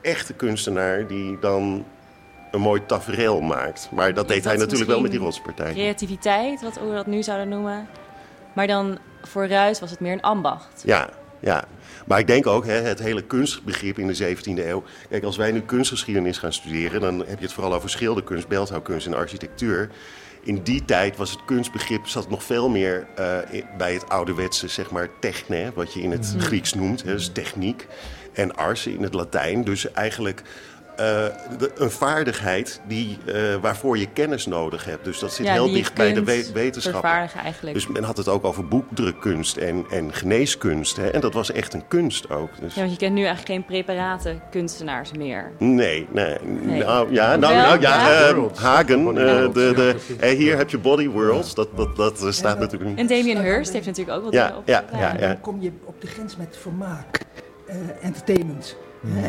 [0.02, 1.08] echte kunstenaar...
[1.08, 1.86] die dan
[2.52, 3.90] een mooi tafereel maakt.
[3.92, 5.72] Maar dat deed dat hij natuurlijk wel met die rotspartij.
[5.72, 7.88] Creativiteit, wat we dat nu zouden noemen.
[8.54, 10.84] Maar dan voor Ruis was het meer een ambacht.
[10.86, 11.10] Ja,
[11.42, 11.64] ja.
[12.06, 14.84] Maar ik denk ook, hè, het hele kunstbegrip in de 17e eeuw.
[15.10, 19.08] Kijk, als wij nu kunstgeschiedenis gaan studeren, dan heb je het vooral over schilderkunst, beeldhouwkunst
[19.08, 19.90] en architectuur.
[20.44, 23.38] In die tijd was het kunstbegrip zat nog veel meer eh,
[23.78, 27.04] bij het ouderwetse, zeg maar, techne, wat je in het Grieks noemt.
[27.04, 27.88] Hè, dus techniek.
[28.34, 29.64] En ars in het Latijn.
[29.64, 30.42] Dus eigenlijk
[30.96, 35.04] de- een vaardigheid die, eh, waarvoor je kennis nodig hebt.
[35.06, 37.06] Dus dat zit Ja, heel dicht bij de we- wetenschap.
[37.74, 40.96] Dus men had het ook over boekdrukkunst en, en geneeskunst.
[40.98, 41.08] Hè?
[41.10, 42.50] En dat was echt een kunst ook.
[42.62, 42.74] Dus...
[42.74, 45.52] Ja, want je kent nu eigenlijk geen preparaten kunstenaars meer.
[45.58, 46.38] Nee, nee.
[46.42, 46.84] Nee.
[46.84, 48.38] Nou, ja, nou, nou, ja, eh.
[48.56, 49.08] Hagen.
[49.08, 51.56] Eh, de, de, eh, hier heb je Body Worlds.
[51.56, 53.00] Dat, dat, dat eh, staat natuurlijk niet.
[53.00, 55.28] En Damien Hirst heeft natuurlijk ook wat Ja, op ja, ja, ja.
[55.28, 57.20] Dan kom je op de grens met vermaak,
[57.68, 58.76] eh, entertainment.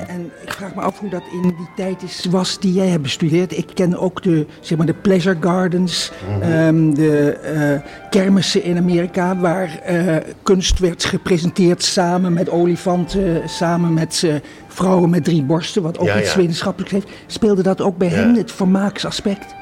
[0.09, 3.03] En ik vraag me af hoe dat in die tijd is, was die jij hebt
[3.03, 3.57] bestudeerd.
[3.57, 9.37] Ik ken ook de, zeg maar, de pleasure gardens, ehm, de eh, kermissen in Amerika,
[9.37, 14.35] waar eh, kunst werd gepresenteerd samen met olifanten, samen met eh,
[14.69, 16.39] vrouwen met drie borsten, wat ook Ja, iets ja.
[16.39, 17.09] wetenschappelijks heeft.
[17.27, 18.15] Speelde dat ook bij Ja.
[18.15, 19.55] hen, het vermaaksaspect?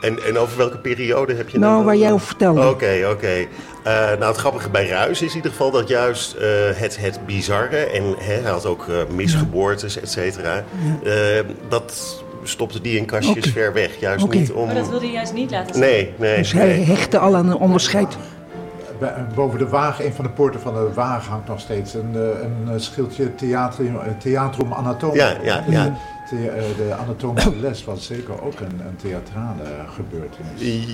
[0.00, 2.68] En, en over welke periode heb je Nou, dan- waar jij over vertelde.
[2.68, 3.46] Oké, oké.
[3.84, 7.26] Eh, nou, het grappige bij Ruis is in ieder geval dat juist eh, het, het
[7.26, 7.76] bizarre...
[7.76, 10.64] en hè, hij had ook eh, misgeboortes, et cetera...
[11.04, 11.12] eh,
[11.68, 14.00] dat stopte die in kastjes ver weg.
[14.00, 14.66] Juist niet om...
[14.66, 15.82] Maar dat wilde hij juist niet laten zien.
[15.82, 16.36] Nee, nee.
[16.36, 16.84] Dus hij nee.
[16.84, 18.16] hechtte al aan een onderscheid.
[19.34, 22.72] Boven de wagen, een van de poorten van de wagen hangt nog steeds een, eh,
[22.72, 23.34] een schildje
[24.18, 25.20] Theatrum Anatomicum.
[25.20, 25.96] Ja, ja, ja.
[26.30, 29.64] Eh, de anatomische les was zeker ook een, een theatrale
[29.94, 30.86] gebeurtenis.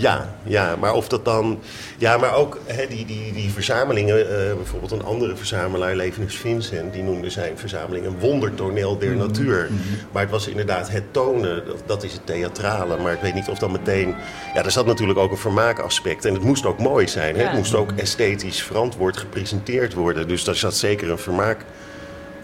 [0.00, 1.58] Ja, ja, maar of dat dan.
[1.98, 4.48] Ja, maar ook hè, die, die, die verzamelingen.
[4.48, 9.70] eh, bijvoorbeeld een andere verzamelaar, Levenus Vincent, die noemde zijn verzameling een wondertoneel der natuur.
[10.12, 12.96] Maar het was inderdaad het tonen, dat, dat is het theatrale.
[12.96, 14.14] Maar ik weet niet of dan meteen.
[14.54, 16.24] Ja, er zat natuurlijk ook een vermaakaspect.
[16.24, 17.34] En het moest ook mooi zijn.
[17.34, 17.40] Hè?
[17.42, 17.48] Ja.
[17.48, 20.28] Het moest ook esthetisch verantwoord gepresenteerd worden.
[20.28, 21.64] Dus daar zat zeker een vermaak.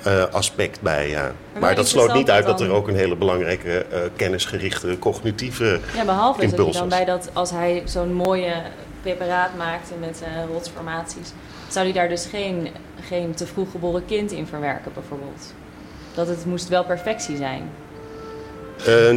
[0.03, 1.33] Eh, aspect bij, ja.
[1.59, 6.05] Maar, dat sloot niet uit dat er ook een hele belangrijke eh, kennisgerichte, cognitieve Ja,
[6.05, 8.55] behalve dat dan bij dat, als hij zo'n mooie
[9.03, 11.33] preparaat maakte met zijn rotsformaties,
[11.69, 12.69] zou hij daar dus geen,
[13.01, 15.55] geen te vroeg geboren kind in verwerken, bijvoorbeeld.
[16.15, 17.71] Dat het moest wel perfectie zijn.
[18.87, 19.09] Eh,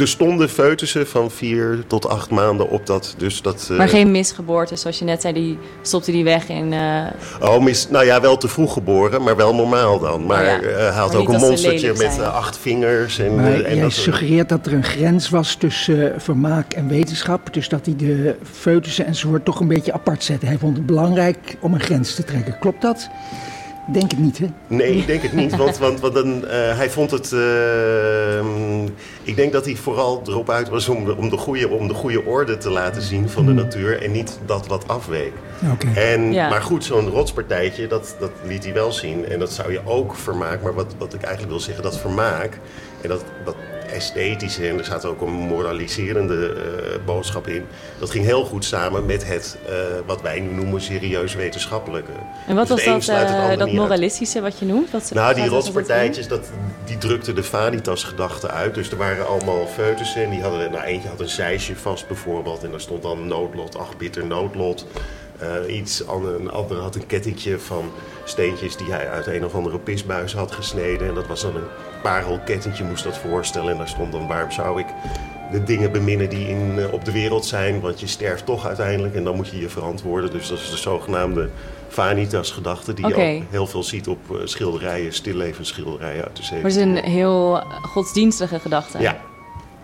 [0.00, 3.14] er stonden foetussen van vier tot acht maanden op dat.
[3.18, 6.72] Dus dat eh, Maar geen misgeboorte, zoals je net zei, die stopte die weg in.
[6.72, 7.06] eh,
[7.40, 10.26] Oh, mis, nou ja, wel te vroeg geboren, maar wel normaal dan.
[10.26, 10.68] Maar Oh ja.
[10.68, 13.18] eh, hij had Maar ook een monstertje met acht vingers.
[13.18, 17.54] En, Maar en jij dat, suggereert dat er een grens was tussen vermaak en wetenschap.
[17.54, 20.46] Dus dat hij de foetussen enzovoort toch een beetje apart zette.
[20.46, 22.58] Hij vond het belangrijk om een grens te trekken.
[22.58, 23.08] Klopt dat?
[23.86, 24.46] Denk het niet, hè?
[24.66, 25.56] Nee, ik denk het niet.
[25.56, 27.32] Want, want, want dan, eh, hij vond het.
[27.32, 28.84] eh,
[29.22, 31.94] ik denk dat hij vooral erop uit was om de, om, de goede, om de
[31.94, 34.02] goede orde te laten zien van de natuur.
[34.02, 35.32] En niet dat wat afweek.
[35.72, 36.00] Oké.
[36.00, 36.48] En, Ja.
[36.48, 39.26] Maar goed, zo'n rotspartijtje, dat, dat liet hij wel zien.
[39.28, 40.62] En dat zou je ook vermaak.
[40.62, 42.58] Maar wat, wat ik eigenlijk wil zeggen, dat vermaak
[43.00, 43.54] en dat, dat
[43.92, 47.66] esthetische, en er zat ook een moraliserende eh, boodschap in.
[47.98, 49.74] Dat ging heel goed samen met het, eh,
[50.06, 52.12] wat wij nu noemen, serieus wetenschappelijke.
[52.46, 53.72] En wat Dus was dat, eh, dat uit.
[53.72, 54.90] moralistische wat je noemt?
[54.90, 56.50] Wat, Nou, die rotspartijtjes, dat,
[56.84, 58.74] die drukten de Vanitas-gedachte uit.
[58.74, 62.64] Dus er waren allemaal foetussen en die hadden, nou eentje had een zeisje vast bijvoorbeeld.
[62.64, 64.86] En daar stond dan noodlot, ach bitter noodlot.
[65.42, 67.90] Eh, iets, een andere had een kettingje van
[68.24, 71.08] steentjes die hij uit een of andere pisbuis had gesneden.
[71.08, 71.68] En dat was dan een
[72.02, 73.72] parelkettingje, moest dat voorstellen.
[73.72, 74.86] En daar stond dan, waarom zou ik
[75.52, 77.80] de dingen beminnen die in, eh, op de wereld zijn?
[77.80, 80.30] Want je sterft toch uiteindelijk en dan moet je je verantwoorden.
[80.30, 81.48] Dus dat is de zogenaamde
[81.88, 86.70] Vanitas-gedachte die je ook heel veel ziet op eh, schilderijen, stillevensschilderijen uit de 17e Maar
[86.70, 89.00] het is een heel godsdienstige gedachte.
[89.00, 89.20] Ja,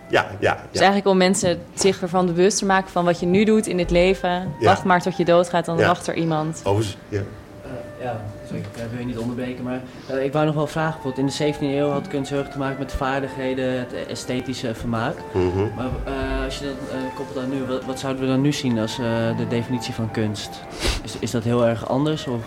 [0.09, 0.57] ja, ja.
[0.71, 3.79] Dus eigenlijk om mensen zich ervan bewust te maken van wat je nu doet in
[3.79, 4.29] het leven.
[4.29, 4.65] Ja.
[4.65, 5.87] Wacht maar tot je doodgaat, dan Ja.
[5.87, 6.61] wacht er iemand.
[6.63, 7.17] Overigens, ja.
[7.19, 10.67] Eh, ja, sorry, ik eh, wil je niet onderbreken, maar eh, ik wou nog wel
[10.67, 10.93] vragen.
[11.01, 14.75] Bijvoorbeeld in de 17e eeuw had kunst heel erg te maken met vaardigheden, het esthetische
[14.75, 15.15] vermaak.
[15.31, 15.57] Mhm.
[15.75, 18.53] Maar eh, als je dat eh, koppelt aan nu, wat, wat zouden we dan nu
[18.53, 20.49] zien als eh, de definitie van kunst?
[21.03, 22.27] Is, is dat heel erg anders?
[22.27, 22.41] Of?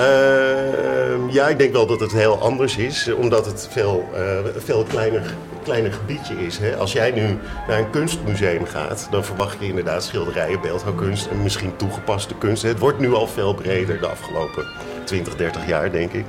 [0.00, 4.38] Ehm, ja, ik denk wel dat het heel anders is, eh, omdat het veel, eh,
[4.56, 6.58] veel kleiner, kleiner gebiedje is.
[6.58, 6.76] Hè?
[6.76, 11.76] Als jij nu naar een kunstmuseum gaat, dan verwacht je inderdaad schilderijen, beeldhouwkunst en misschien
[11.76, 12.62] toegepaste kunst.
[12.62, 14.66] Het wordt nu al veel breder de afgelopen
[15.04, 16.24] 20, 30 jaar, denk ik.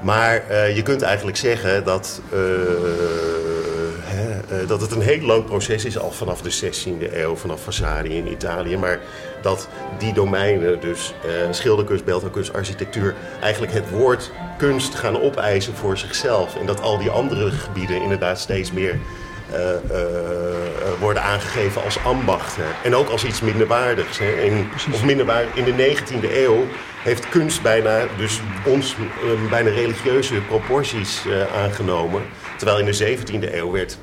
[0.00, 2.38] Maar uh, je kunt eigenlijk zeggen dat, uh,
[4.66, 8.32] dat het een heel lang proces is, al vanaf de 16e eeuw, vanaf Vasari in
[8.32, 8.76] Italië.
[8.76, 9.00] Maar
[9.42, 11.14] dat die domeinen, dus
[11.50, 16.56] schilderkunst, beeldhouwkunst, architectuur, eigenlijk het woord kunst gaan opeisen voor zichzelf.
[16.56, 18.98] En dat al die andere gebieden inderdaad steeds meer
[20.98, 22.64] worden aangegeven als ambachten.
[22.84, 24.18] En ook als iets minderwaardigs.
[24.18, 24.32] Hè.
[24.32, 26.66] In, of minderwaardig, in de 19e eeuw
[27.02, 31.22] heeft kunst bijna, dus ons, uh, bijna religieuze proporties
[31.54, 32.22] aangenomen.
[32.56, 33.98] Terwijl in de 17e eeuw werd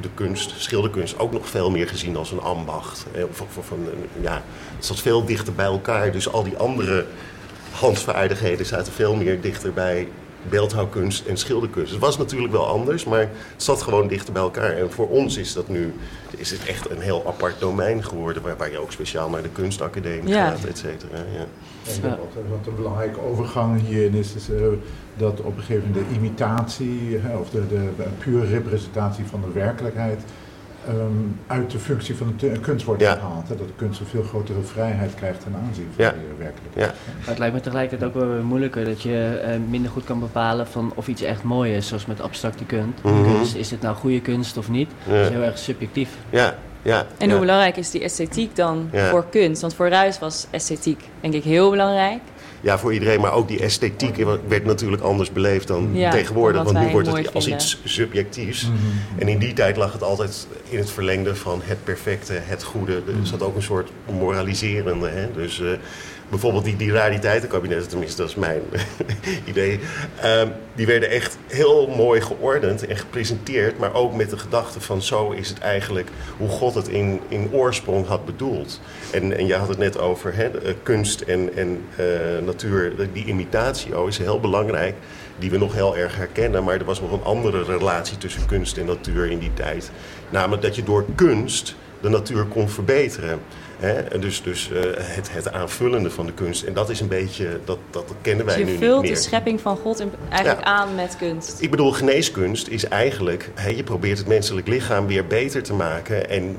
[0.00, 3.06] de kunst, schilderkunst, ook nog veel meer gezien als een ambacht.
[3.30, 3.72] Of,
[4.20, 4.42] ja,
[4.76, 6.12] het zat veel dichter bij elkaar.
[6.12, 7.06] Dus al die andere
[7.70, 10.08] handvaardigheden zaten veel meer dichter bij
[10.48, 11.90] beeldhouwkunst en schilderkunst.
[11.90, 14.70] Het was natuurlijk wel anders, maar het zat gewoon dichter bij elkaar.
[14.70, 15.92] En voor ons is dat nu
[16.36, 18.42] is het echt een heel apart domein geworden...
[18.42, 20.50] waar, waar je ook speciaal naar de kunstacademie ja.
[20.50, 21.16] gaat, et cetera.
[21.16, 21.46] Ja.
[21.92, 24.66] En wat, wat een belangrijke overgang hierin is, is uh,
[25.16, 27.08] dat op een gegeven moment de imitatie...
[27.08, 30.20] Uh, of de, de, de pure representatie van de werkelijkheid...
[30.88, 33.14] Um, uit de functie van de kunst wordt ja.
[33.14, 33.48] gehaald.
[33.48, 33.56] Hè?
[33.56, 36.10] Dat de kunst een veel grotere vrijheid krijgt ten aanzien van ja.
[36.10, 36.86] de werkelijkheid.
[36.88, 36.94] Ja.
[37.18, 40.20] Maar het lijkt me tegelijkertijd ook wel weer moeilijker dat je uh, minder goed kan
[40.20, 43.02] bepalen van of iets echt mooi is, zoals met abstracte kunst.
[43.02, 43.22] Mhm.
[43.22, 44.90] kunst is het nou goede kunst of niet?
[45.08, 46.10] Dat is heel erg subjectief.
[46.30, 46.54] Ja.
[46.82, 49.60] Ja, en hoe belangrijk is die esthetiek dan voor kunst?
[49.60, 52.20] Want voor Ruis was esthetiek denk ik heel belangrijk.
[52.64, 56.62] Ja, voor iedereen, maar ook die esthetiek werd natuurlijk anders beleefd dan ja, tegenwoordig.
[56.62, 57.34] Want nu wordt het vinden.
[57.34, 58.66] als iets subjectiefs.
[58.66, 59.20] Mm -hmm.
[59.20, 62.94] En in die tijd lag het altijd in het verlengde van het perfecte, het goede.
[62.94, 65.08] Er zat ook een soort moraliserende.
[65.08, 65.32] Hè?
[65.32, 65.70] Dus uh,
[66.28, 68.62] bijvoorbeeld die, die rariteitenkabinetten, tenminste dat is mijn
[69.44, 69.80] idee,
[70.24, 70.42] uh,
[70.74, 75.30] die werden echt heel mooi geordend en gepresenteerd, maar ook met de gedachte van zo
[75.30, 78.80] is het eigenlijk hoe God het in, in oorsprong had bedoeld.
[79.10, 80.50] En, en je had het net over hè,
[80.82, 82.06] kunst en, en uh,
[82.46, 84.94] natuur, die imitatie oh, is heel belangrijk,
[85.38, 88.76] die we nog heel erg herkennen, maar er was nog een andere relatie tussen kunst
[88.76, 89.90] en natuur in die tijd.
[90.30, 93.40] Namelijk dat je door kunst de natuur kon verbeteren.
[93.78, 94.18] Hè?
[94.18, 96.62] Dus, dus uh, het, het aanvullende van de kunst.
[96.62, 99.10] En dat is een beetje, dat, dat kennen wij dus nu niet je vult meer.
[99.10, 100.72] de schepping van God in, eigenlijk ja.
[100.72, 101.60] aan met kunst.
[101.60, 106.30] Ik bedoel, geneeskunst is eigenlijk, hè, je probeert het menselijk lichaam weer beter te maken.
[106.30, 106.56] En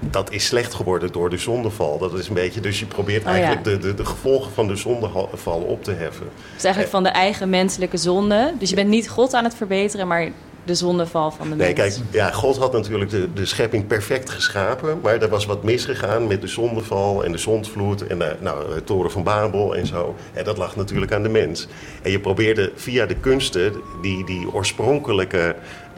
[0.00, 1.98] dat is slecht geworden door de zondeval.
[1.98, 3.72] Dat is een beetje, dus je probeert Oh, eigenlijk ja.
[3.72, 6.26] de, de, de gevolgen van de zondeval op te heffen.
[6.54, 8.54] Dus eigenlijk van de eigen menselijke zonde.
[8.58, 10.30] Dus je bent niet God aan het verbeteren, maar
[10.66, 11.94] de zondeval van de Nee, mens.
[11.96, 14.98] kijk, ja, God had natuurlijk de, de schepping perfect geschapen.
[15.02, 18.84] Maar er was wat misgegaan met de zondeval en de zondvloed en de, nou, de
[18.84, 20.14] toren van Babel en zo.
[20.32, 21.66] En dat lag natuurlijk aan de mens.
[22.02, 25.56] En je probeerde via de kunsten die, die oorspronkelijke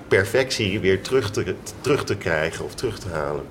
[0.08, 3.44] perfectie weer terug te, terug te krijgen of terug te halen.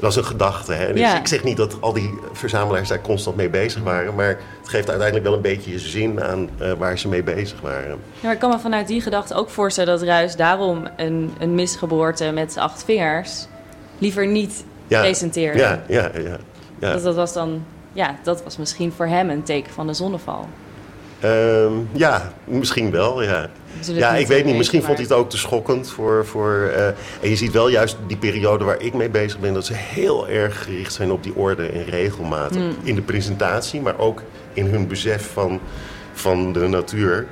[0.00, 0.72] Dat is een gedachte.
[0.72, 0.92] Hè?
[0.92, 1.18] Dus Ja.
[1.18, 4.14] Ik zeg niet dat al die verzamelaars daar constant mee bezig waren.
[4.14, 7.88] Maar het geeft uiteindelijk wel een beetje zin aan eh, waar ze mee bezig waren.
[7.90, 11.54] Ja, maar ik kan me vanuit die gedachte ook voorstellen dat Ruis daarom een, een
[11.54, 13.46] misgeboorte met acht vingers
[13.98, 15.00] liever niet Ja.
[15.00, 15.58] presenteerde.
[15.58, 16.36] Ja, ja, ja.
[16.78, 16.92] ja.
[16.92, 20.48] Dat, dat was dan, ja, dat was misschien voor hem een teken van de zonneval.
[21.20, 23.50] Ehm, ja, misschien wel, ja.
[23.80, 24.56] Ja, ik weet niet.
[24.56, 25.90] Misschien vond hij het ook te schokkend.
[25.90, 29.54] Voor, voor, eh, en je ziet wel juist die periode waar ik mee bezig ben...
[29.54, 32.54] dat ze heel erg gericht zijn op die orde en regelmaat.
[32.54, 32.76] Hmm.
[32.82, 35.60] In de presentatie, maar ook in hun besef van,
[36.12, 37.26] van de natuur.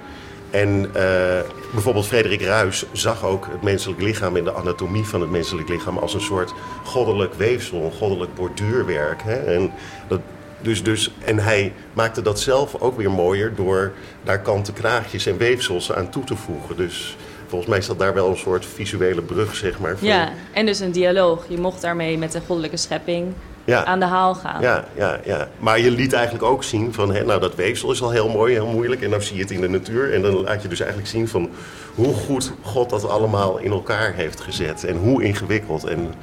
[0.51, 1.41] En eh,
[1.73, 4.37] bijvoorbeeld Frederik Ruys zag ook het menselijk lichaam...
[4.37, 5.99] en de anatomie van het menselijk lichaam...
[5.99, 6.53] als een soort
[6.85, 9.23] goddelijk weefsel, een goddelijk borduurwerk.
[9.23, 9.35] Hè?
[9.35, 9.73] En
[10.09, 10.21] dat,
[10.65, 15.37] dus, dus, en hij maakte dat zelf ook weer mooier door daar kanten kraagjes en
[15.37, 16.77] weefsels aan toe te voegen.
[16.77, 19.99] Dus volgens mij zat daar wel een soort visuele brug, zeg maar.
[19.99, 21.45] van- Ja, en dus een dialoog.
[21.49, 23.33] Je mocht daarmee met de goddelijke schepping
[23.65, 24.63] ja, aan de haal gaan.
[24.63, 25.49] ja, ja, ja.
[25.59, 28.53] Maar je liet eigenlijk ook zien van, hè, nou dat weefsel is al heel mooi,
[28.53, 29.03] heel moeilijk.
[29.03, 30.13] En dan zie je het in de natuur.
[30.13, 31.51] En dan laat je dus eigenlijk zien van
[31.95, 34.85] hoe goed God dat allemaal in elkaar heeft gezet.
[34.85, 35.85] En hoe ingewikkeld.
[35.85, 36.15] En,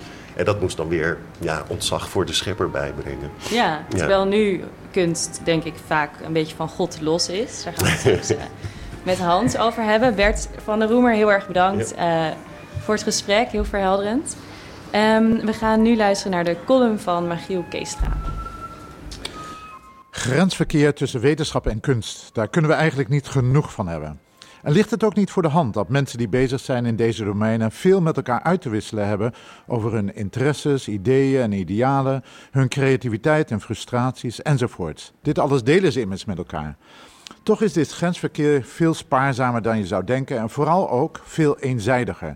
[0.42, 3.32] en dat moest dan weer ja, ontzag voor de schepper bijbrengen.
[3.50, 7.64] Ja, terwijl nu kunst denk ik vaak een beetje van God los is.
[7.64, 8.46] Daar gaan we het straks eh,
[9.04, 10.16] met Hans over hebben.
[10.16, 12.26] Bert van der Roemer, heel erg bedankt eh,
[12.80, 13.48] voor het gesprek.
[13.48, 14.36] Heel verhelderend.
[14.92, 18.18] Ehm, we gaan nu luisteren naar de column van Magiel Keestra.
[20.12, 24.20] Grensverkeer tussen wetenschap en kunst, daar kunnen we eigenlijk niet genoeg van hebben.
[24.64, 27.24] En ligt het ook niet voor de hand dat mensen die bezig zijn in deze
[27.24, 29.34] domeinen veel met elkaar uit te wisselen hebben
[29.68, 35.14] over hun interesses, ideeën en idealen, hun creativiteit en frustraties enzovoort.
[35.22, 36.76] Dit alles delen ze immers met elkaar.
[37.44, 42.36] Toch is dit grensverkeer veel spaarzamer dan je zou denken en vooral ook veel eenzijdiger.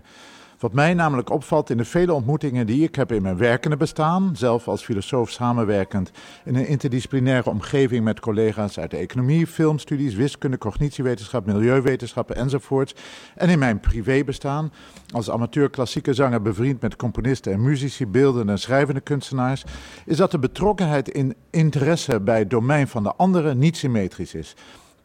[0.66, 4.36] Wat mij namelijk opvalt in de vele ontmoetingen die ik heb in mijn werkende bestaan,
[4.36, 6.10] zelf als filosoof samenwerkend
[6.44, 12.94] in een interdisciplinaire omgeving met collega's uit de economie, filmstudies, wiskunde, cognitiewetenschap, milieuwetenschappen enzovoorts,
[13.34, 14.72] en in mijn privébestaan
[15.12, 19.64] als amateur klassieke zanger bevriend met componisten en muzici, beeldende en schrijvende kunstenaars,
[20.06, 24.54] is dat de betrokkenheid in interesse bij het domein van de anderen niet symmetrisch is.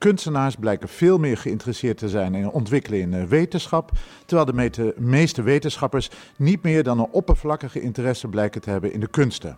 [0.02, 3.92] Kunstenaars blijken veel meer geïnteresseerd te zijn in ontwikkelen in eh, wetenschap,
[4.26, 9.08] terwijl de meeste wetenschappers niet meer dan een oppervlakkige interesse blijken te hebben in de
[9.08, 9.58] kunsten.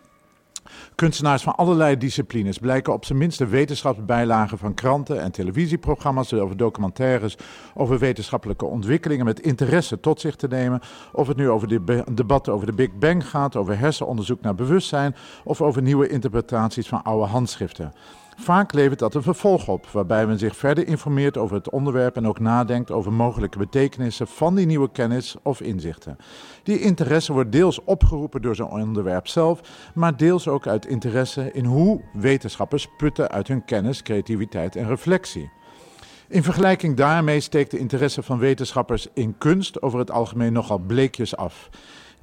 [0.95, 6.57] Kunstenaars van allerlei disciplines blijken op zijn minst de wetenschapsbijlagen van kranten en televisieprogramma's over
[6.57, 7.37] documentaires
[7.73, 10.81] over wetenschappelijke ontwikkelingen met interesse tot zich te nemen.
[11.11, 15.15] Of het nu over de debatten over de Big Bang gaat, over hersenonderzoek naar bewustzijn
[15.43, 17.93] of over nieuwe interpretaties van oude handschriften.
[18.37, 22.27] Vaak levert dat een vervolg op, waarbij men zich verder informeert over het onderwerp en
[22.27, 26.17] ook nadenkt over mogelijke betekenissen van die nieuwe kennis of inzichten.
[26.63, 29.61] Die interesse wordt deels opgeroepen door zo'n onderwerp zelf,
[29.93, 35.51] maar deels ook uit interesse in hoe wetenschappers putten uit hun kennis, creativiteit en reflectie.
[36.27, 41.35] In vergelijking daarmee steekt de interesse van wetenschappers in kunst over het algemeen nogal bleekjes
[41.35, 41.69] af.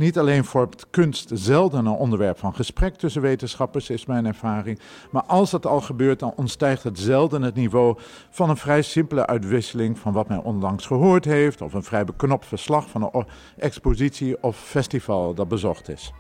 [0.00, 4.80] Niet alleen vormt kunst zelden een onderwerp van gesprek tussen wetenschappers, is mijn ervaring.
[5.10, 7.98] Maar als dat al gebeurt, dan ontstijgt het zelden het niveau
[8.30, 11.62] van een vrij simpele uitwisseling van wat men onlangs gehoord heeft.
[11.62, 16.12] Of een vrij beknopt verslag van een expositie of festival dat bezocht is.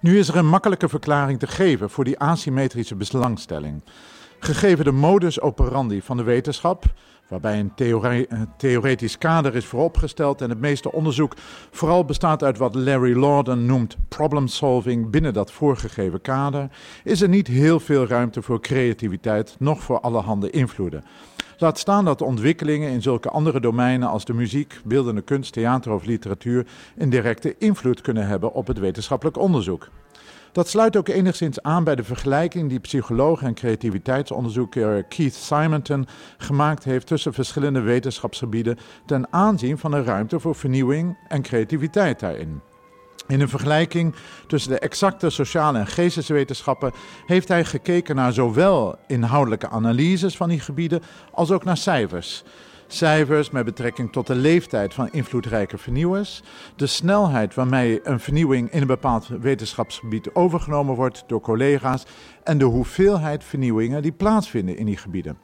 [0.00, 3.82] Nu is er een makkelijke verklaring te geven voor die asymmetrische belangstelling.
[4.38, 6.84] Gegeven de modus operandi van de wetenschap,
[7.28, 7.72] waarbij een,
[8.56, 11.34] theoretisch kader is vooropgesteld en het meeste onderzoek
[11.70, 16.70] vooral bestaat uit wat Larry Lorden noemt problem solving binnen dat voorgegeven kader,
[17.04, 21.04] is er niet heel veel ruimte voor creativiteit, noch voor allerhande invloeden.
[21.60, 26.04] Laat staan dat ontwikkelingen in zulke andere domeinen als de muziek, beeldende kunst, theater of
[26.04, 29.88] literatuur een directe invloed kunnen hebben op het wetenschappelijk onderzoek.
[30.58, 36.06] Dat sluit ook enigszins aan bij de vergelijking die psycholoog en creativiteitsonderzoeker Keith Simonton
[36.38, 42.60] gemaakt heeft tussen verschillende wetenschapsgebieden ten aanzien van de ruimte voor vernieuwing en creativiteit daarin.
[43.26, 44.14] In een vergelijking
[44.46, 46.92] tussen de exacte sociale en geesteswetenschappen
[47.26, 52.44] heeft hij gekeken naar zowel inhoudelijke analyses van die gebieden als ook naar cijfers
[52.88, 56.42] cijfers met betrekking tot de leeftijd van invloedrijke vernieuwers,
[56.76, 62.04] de snelheid waarmee een vernieuwing in een bepaald wetenschapsgebied overgenomen wordt door collega's
[62.42, 65.38] en de hoeveelheid vernieuwingen die plaatsvinden in die gebieden.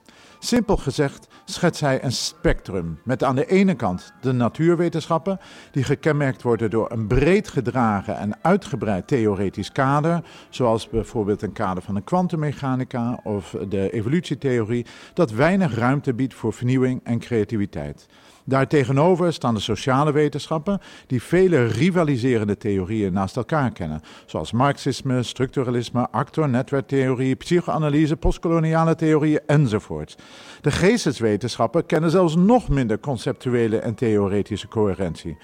[0.44, 6.42] Simpel gezegd schetst hij een spectrum met aan de ene kant de natuurwetenschappen, die gekenmerkt
[6.42, 12.02] worden door een breed gedragen en uitgebreid theoretisch kader, zoals bijvoorbeeld een kader van de
[12.02, 18.06] kwantummechanica of de evolutietheorie, dat weinig ruimte biedt voor vernieuwing en creativiteit.
[18.44, 26.08] Daartegenover staan de sociale wetenschappen, die vele rivaliserende theorieën naast elkaar kennen, zoals marxisme, structuralisme,
[26.10, 30.16] actor-netwerktheorie, psychoanalyse, postkoloniale theorieën enzovoort.
[30.60, 35.36] De geesteswetenschappen kennen zelfs nog minder conceptuele en theoretische coherentie.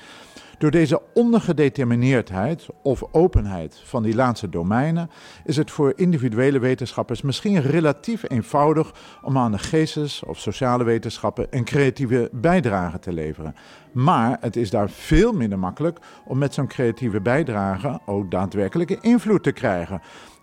[0.61, 5.11] Door deze ondergedetermineerdheid of openheid van die laatste domeinen
[5.45, 8.93] is het voor individuele wetenschappers misschien relatief eenvoudig
[9.23, 13.55] om aan de geestes- of sociale wetenschappen een creatieve bijdrage te leveren.
[13.93, 19.43] Maar het is daar veel minder makkelijk om met zo'n creatieve bijdrage ook daadwerkelijke invloed
[19.43, 20.01] te krijgen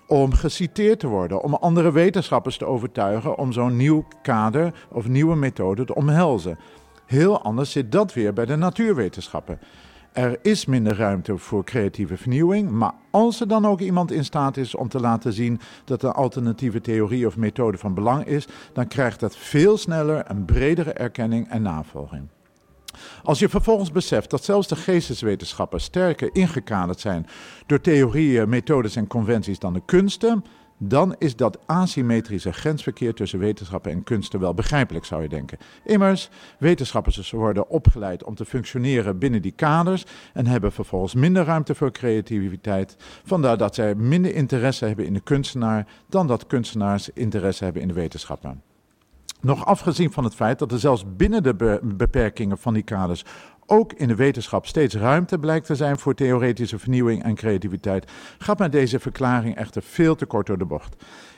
[0.07, 5.35] om geciteerd te worden, om andere wetenschappers te overtuigen om zo'n nieuw kader of nieuwe
[5.35, 6.59] methode te omhelzen.
[7.05, 9.59] Heel anders zit dat weer bij de natuurwetenschappen.
[10.17, 14.57] Er is minder ruimte voor creatieve vernieuwing, maar als er dan ook iemand in staat
[14.57, 18.87] is om te laten zien dat een alternatieve theorie of methode van belang is, dan
[18.87, 22.27] krijgt dat veel sneller een bredere erkenning en navolging.
[23.23, 27.27] Als je vervolgens beseft dat zelfs de geesteswetenschappen sterker ingekaderd zijn
[27.65, 30.43] door theorieën, methodes en conventies dan de kunsten,
[30.77, 35.57] dan is dat asymmetrische grensverkeer tussen wetenschappen en kunsten wel begrijpelijk, zou je denken.
[35.83, 41.75] Immers, wetenschappers worden opgeleid om te functioneren binnen die kaders en hebben vervolgens minder ruimte
[41.75, 42.95] voor creativiteit.
[43.23, 47.87] Vandaar dat zij minder interesse hebben in de kunstenaar dan dat kunstenaars interesse hebben in
[47.87, 48.61] de wetenschappen.
[49.41, 53.25] Nog afgezien van het feit dat er zelfs binnen de beperkingen van die kaders
[53.67, 58.59] ook in de wetenschap steeds ruimte blijkt te zijn voor theoretische vernieuwing en creativiteit, gaat
[58.59, 60.95] met deze verklaring echter veel te kort door de bocht.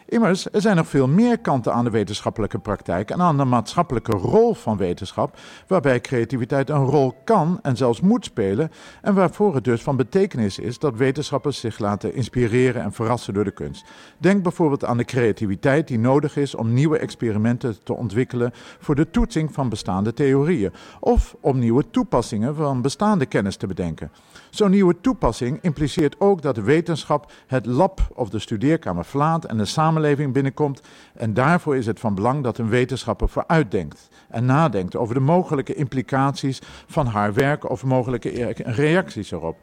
[0.09, 4.11] Immers, er zijn nog veel meer kanten aan de wetenschappelijke praktijk en aan de maatschappelijke
[4.11, 5.37] rol van wetenschap,
[5.67, 10.59] waarbij creativiteit een rol kan en zelfs moet spelen en waarvoor het dus van betekenis
[10.59, 13.85] is dat wetenschappers zich laten inspireren en verrassen door de kunst.
[14.17, 19.09] Denk bijvoorbeeld aan de creativiteit die nodig is om nieuwe experimenten te ontwikkelen voor de
[19.09, 24.11] toetsing van bestaande theorieën of om nieuwe toepassingen van bestaande kennis te bedenken.
[24.49, 29.57] Zo'n nieuwe toepassing impliceert ook dat de wetenschap het lab of de studeerkamer verlaat en
[29.57, 30.81] de samenleving binnenkomt.
[31.13, 35.73] En daarvoor is het van belang dat een wetenschapper vooruitdenkt en nadenkt over de mogelijke
[35.73, 39.57] implicaties van haar werk of mogelijke reacties erop.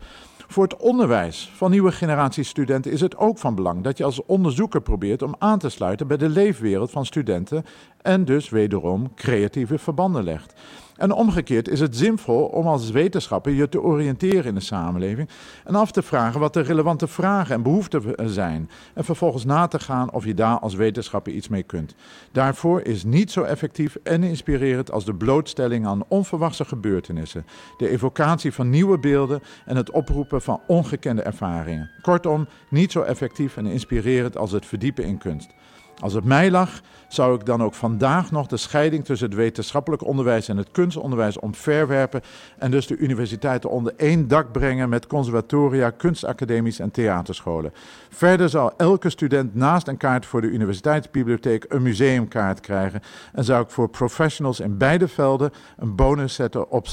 [0.48, 4.24] Voor het onderwijs van nieuwe generaties studenten is het ook van belang dat je als
[4.24, 7.64] onderzoeker probeert om aan te sluiten bij de leefwereld van studenten
[8.02, 10.54] en dus wederom creatieve verbanden legt.
[10.96, 15.28] En omgekeerd is het zinvol om als wetenschapper je te oriënteren in de samenleving
[15.64, 18.70] en af te vragen wat de relevante vragen en behoeften zijn.
[18.94, 21.94] En vervolgens na te gaan of je daar als wetenschapper iets mee kunt.
[22.32, 28.52] Daarvoor is niet zo effectief en inspirerend als de blootstelling aan onverwachte gebeurtenissen, de evocatie
[28.52, 31.90] van nieuwe beelden en het oproepen van ongekende ervaringen.
[32.02, 35.54] Kortom, niet zo effectief en inspirerend als het verdiepen in kunst.
[36.00, 40.04] Als het mij lag, zou ik dan ook vandaag nog de scheiding tussen het wetenschappelijk
[40.04, 42.20] onderwijs en het kunstonderwijs omverwerpen
[42.58, 47.72] en dus de universiteiten onder één dak brengen met conservatoria, kunstacademies en theaterscholen.
[48.08, 53.00] Verder zou elke student naast een kaart voor de universiteitsbibliotheek een museumkaart krijgen
[53.32, 56.86] en zou ik voor professionals in beide velden een bonus zetten op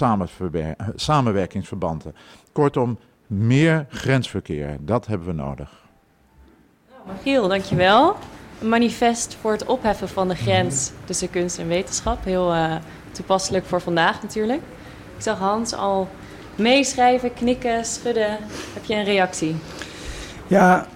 [0.96, 2.16] samenwerkingsverbanden.
[2.52, 2.98] Kortom,
[3.28, 5.72] meer grensverkeer, dat hebben we nodig.
[7.06, 8.16] Nou, Giel, dankjewel
[8.64, 12.26] manifest voor het opheffen van de grens tussen kunst en wetenschap.
[12.26, 12.76] Heel uh,
[13.12, 14.62] toepasselijk voor vandaag natuurlijk.
[15.18, 16.10] Ik zag Hans al
[16.56, 18.38] meeschrijven, knikken, schudden.
[18.74, 19.56] Heb je een reactie?
[20.48, 20.88] Ja,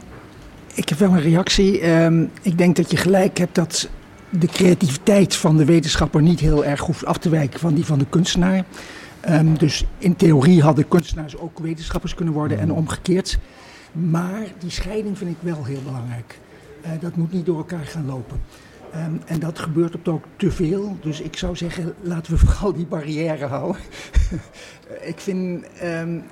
[0.74, 1.90] ik heb wel een reactie.
[1.90, 3.90] Um, ik denk dat je gelijk hebt dat
[4.30, 8.00] de creativiteit van de wetenschapper niet heel erg hoeft af te wijken van die van
[8.00, 8.64] de kunstenaar.
[9.30, 13.38] Um, dus in theorie hadden kunstenaars ook wetenschappers kunnen worden en omgekeerd.
[13.92, 16.40] Maar die scheiding vind ik wel heel belangrijk.
[16.88, 18.42] Uh, dat moet niet door elkaar gaan lopen.
[18.96, 20.98] Um, en dat gebeurt op ook te veel.
[21.02, 23.82] Dus ik zou zeggen, laten we vooral die barrière houden.
[25.12, 26.24] ik vind, um,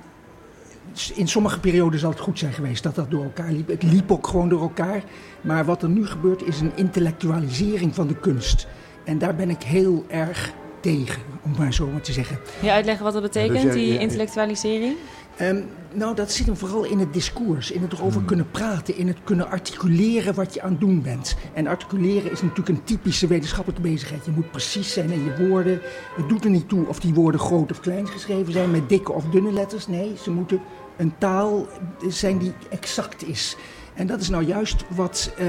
[1.14, 3.68] in sommige perioden zal het goed zijn geweest dat dat door elkaar liep.
[3.68, 5.02] Het liep ook gewoon door elkaar.
[5.40, 8.66] Maar wat er nu gebeurt is een intellectualisering van de kunst.
[9.04, 12.38] En daar ben ik heel erg tegen, om maar zo maar te zeggen.
[12.58, 14.96] Kun je uitleggen wat dat betekent, ja, dus die intellectualisering?
[15.40, 15.64] Um,
[15.96, 18.26] nou, dat zit hem vooral in het discours, in het erover hmm.
[18.26, 21.36] kunnen praten, in het kunnen articuleren wat je aan het doen bent.
[21.54, 24.24] En articuleren is natuurlijk een typische wetenschappelijke bezigheid.
[24.24, 25.80] Je moet precies zijn in je woorden.
[26.16, 29.12] Het doet er niet toe of die woorden groot of klein geschreven zijn, met dikke
[29.12, 29.86] of dunne letters.
[29.86, 30.60] Nee, ze moeten
[30.96, 31.66] een taal
[32.08, 33.56] zijn die exact is.
[33.94, 35.32] En dat is nou juist wat.
[35.40, 35.46] Uh,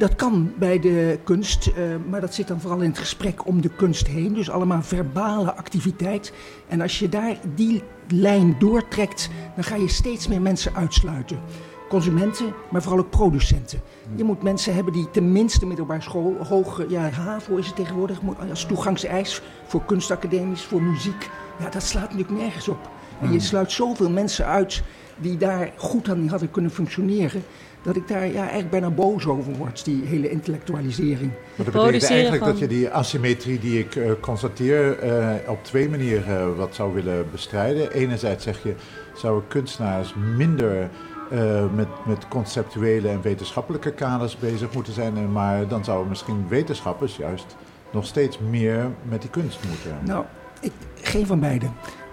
[0.00, 1.74] dat kan bij de kunst, uh,
[2.08, 4.34] maar dat zit dan vooral in het gesprek om de kunst heen.
[4.34, 6.32] Dus allemaal verbale activiteit.
[6.68, 11.40] En als je daar die lijn doortrekt, dan ga je steeds meer mensen uitsluiten.
[11.88, 13.80] Consumenten, maar vooral ook producenten.
[14.14, 18.20] Je moet mensen hebben die tenminste middelbare school, hoge, ja, HAVO is het tegenwoordig,
[18.50, 21.30] als toegangseis voor kunstacademies, voor muziek.
[21.58, 22.90] Ja, dat slaat natuurlijk nergens op.
[23.20, 23.40] En je hmm.
[23.40, 24.82] sluit zoveel mensen uit
[25.16, 27.42] die daar goed aan hadden kunnen functioneren
[27.82, 31.30] dat ik daar ja, eigenlijk bijna boos over word, die hele intellectualisering.
[31.56, 35.88] Maar dat betekent eigenlijk dat je die asymmetrie die ik uh, constateer uh, op twee
[35.88, 37.92] manieren wat zou willen bestrijden.
[37.92, 38.74] Enerzijds zeg je,
[39.14, 40.90] zouden kunstenaars minder
[41.32, 47.16] uh, met, met conceptuele en wetenschappelijke kaders bezig moeten zijn, maar dan zouden misschien wetenschappers
[47.16, 47.56] juist
[47.92, 49.98] nog steeds meer met die kunst moeten.
[50.04, 50.24] Nou,
[50.60, 51.66] ik, geen van beide.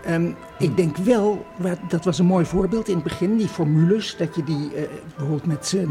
[0.10, 1.46] Um, ik denk wel,
[1.88, 4.82] dat was een mooi voorbeeld in het begin, die formules, dat je die uh,
[5.16, 5.88] bijvoorbeeld met uh,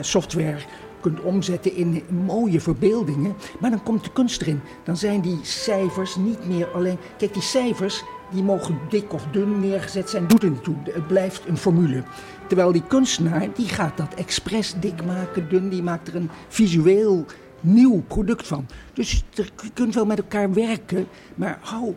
[0.00, 0.58] software
[1.00, 3.34] kunt omzetten in mooie verbeeldingen.
[3.60, 4.60] Maar dan komt de kunst erin.
[4.84, 6.98] Dan zijn die cijfers niet meer alleen.
[7.18, 10.76] Kijk, die cijfers die mogen dik of dun neergezet zijn, doet er niet toe.
[10.84, 12.02] Het blijft een formule.
[12.46, 17.24] Terwijl die kunstenaar, die gaat dat expres dik maken, dun, die maakt er een visueel
[17.60, 18.66] nieuw product van.
[18.92, 19.44] Dus je
[19.74, 21.94] kunt wel met elkaar werken, maar hou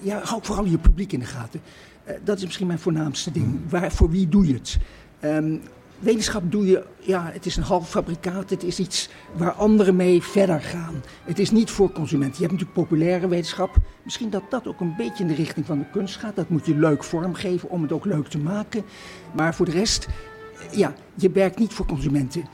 [0.00, 1.60] ja, hou vooral je publiek in de gaten.
[2.08, 3.44] Uh, dat is misschien mijn voornaamste ding.
[3.44, 3.64] Hmm.
[3.68, 4.78] Waar, voor wie doe je het?
[5.24, 5.62] Um,
[5.98, 8.50] wetenschap doe je, ja, het is een half fabrikaat.
[8.50, 11.02] Het is iets waar anderen mee verder gaan.
[11.24, 12.36] Het is niet voor consumenten.
[12.36, 13.76] Je hebt natuurlijk populaire wetenschap.
[14.04, 16.36] Misschien dat dat ook een beetje in de richting van de kunst gaat.
[16.36, 18.84] Dat moet je leuk vormgeven om het ook leuk te maken.
[19.34, 20.08] Maar voor de rest,
[20.70, 22.44] ja, je werkt niet voor consumenten.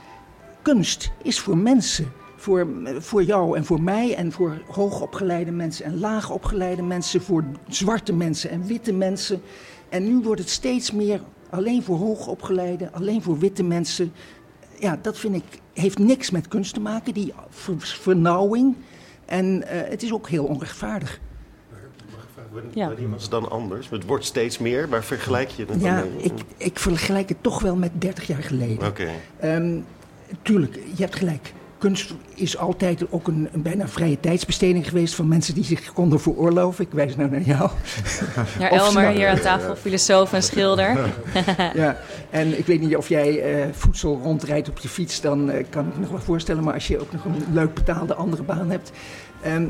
[0.61, 2.67] Kunst is voor mensen voor,
[2.99, 8.49] voor jou en voor mij en voor hoogopgeleide mensen en laagopgeleide mensen, voor zwarte mensen
[8.49, 9.41] en witte mensen.
[9.89, 14.11] En nu wordt het steeds meer alleen voor hoogopgeleide, alleen voor witte mensen.
[14.79, 18.75] ja, dat vind ik, heeft niks met kunst te maken, die ver- vernauwing.
[19.25, 21.19] En eh, het is ook heel onrechtvaardig.
[22.73, 22.93] Ja.
[23.09, 23.89] Was het dan anders?
[23.89, 26.07] Het wordt steeds meer, maar vergelijk je het Ja, dan?
[26.17, 28.87] ik, ik vergelijk het toch wel met 30 jaar geleden.
[28.87, 29.07] Oké.
[29.39, 29.79] Ehm,
[30.41, 31.53] tuurlijk, je hebt gelijk.
[31.79, 36.19] Kunst is altijd ook een, een bijna vrije tijdsbesteding geweest van mensen die zich konden
[36.19, 36.85] veroorloven.
[36.85, 37.69] Ik wijs nou naar jou.
[38.59, 40.97] Ja, Elmer hier aan tafel, filosoof en schilder.
[41.73, 41.97] ja,
[42.29, 45.87] en ik weet niet of jij eh, voedsel rondrijdt op je fiets, dan eh, kan
[45.87, 46.63] ik me nog wel voorstellen.
[46.63, 48.91] Maar als je ook nog een leuk betaalde andere baan hebt.
[49.41, 49.67] Ehm,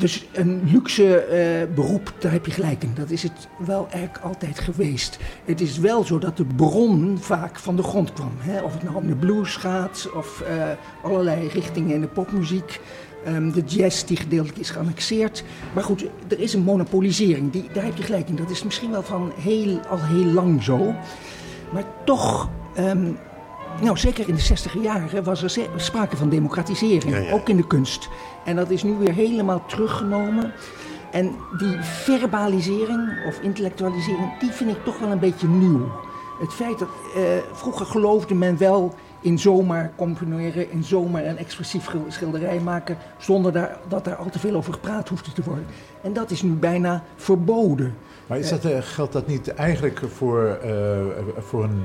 [0.00, 2.92] dus een luxe eh, beroep, daar heb je gelijk in.
[2.94, 5.18] Dat is het wel eigenlijk altijd geweest.
[5.44, 8.32] Het is wel zo dat de bron vaak van de grond kwam.
[8.38, 8.62] Hè?
[8.62, 10.70] Of het nou om de blues gaat, of eh,
[11.02, 12.80] allerlei richtingen in de popmuziek.
[13.24, 15.44] Ehm, de jazz die gedeeltelijk is geannexeerd.
[15.74, 17.52] Maar goed, er is een monopolisering.
[17.52, 18.36] Die, daar heb je gelijk in.
[18.36, 20.94] Dat is misschien wel van heel, al heel lang zo.
[21.72, 23.12] Maar toch, ehm,
[23.80, 27.14] nou zeker in de 60 jaren was er sprake van democratisering.
[27.14, 27.32] Ja, ja.
[27.32, 28.08] Ook in de kunst.
[28.44, 30.52] En dat is nu weer helemaal teruggenomen.
[31.10, 35.92] En die verbalisering of intellectualisering, die vind ik toch wel een beetje nieuw.
[36.40, 37.22] Het feit dat eh,
[37.52, 43.52] vroeger geloofde men wel in zomaar componeren, in zomaar een expressief schil- schilderij maken, zonder
[43.52, 45.66] daar, dat daar al te veel over gepraat hoefde te worden.
[46.02, 47.94] En dat is nu bijna verboden.
[48.26, 50.70] Maar is dat, eh, geldt dat niet eigenlijk voor, eh,
[51.38, 51.82] voor een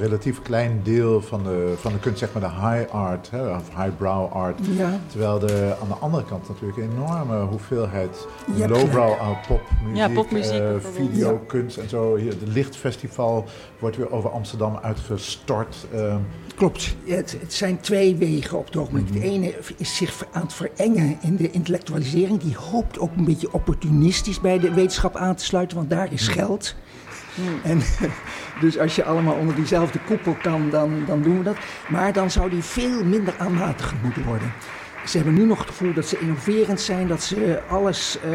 [0.00, 3.68] relatief klein deel van de, van de kunst, zeg maar de high art, hè, of
[3.76, 4.58] highbrow art?
[4.76, 8.26] Ja, Terwijl er aan de andere kant natuurlijk een enorme hoeveelheid
[8.56, 9.14] lowbrow
[9.48, 11.10] popmuziek, Ja, popmuziek eh, bijvoorbeeld.
[11.10, 12.16] videokunst en zo.
[12.16, 13.44] Hier, de Lichtfestival
[13.78, 15.76] wordt weer over Amsterdam uitgestort.
[15.92, 16.16] eh,
[16.54, 16.96] Klopt.
[17.04, 19.12] Het, het zijn twee wegen op het ogenblik.
[19.12, 22.40] De ene is zich aan het verengen in de intellectualisering.
[22.40, 26.28] Die hoopt ook een beetje opportunistisch bij de wetenschap aan te sluiten, want daar is
[26.28, 26.74] geld.
[27.62, 27.80] En,
[28.60, 31.56] dus als je allemaal onder diezelfde koepel kan, dan, dan doen we dat.
[31.88, 34.52] Maar dan zou die veel minder aanmatigend moeten worden.
[35.06, 38.30] Ze hebben nu nog het gevoel dat ze innoverend zijn, dat ze alles eh,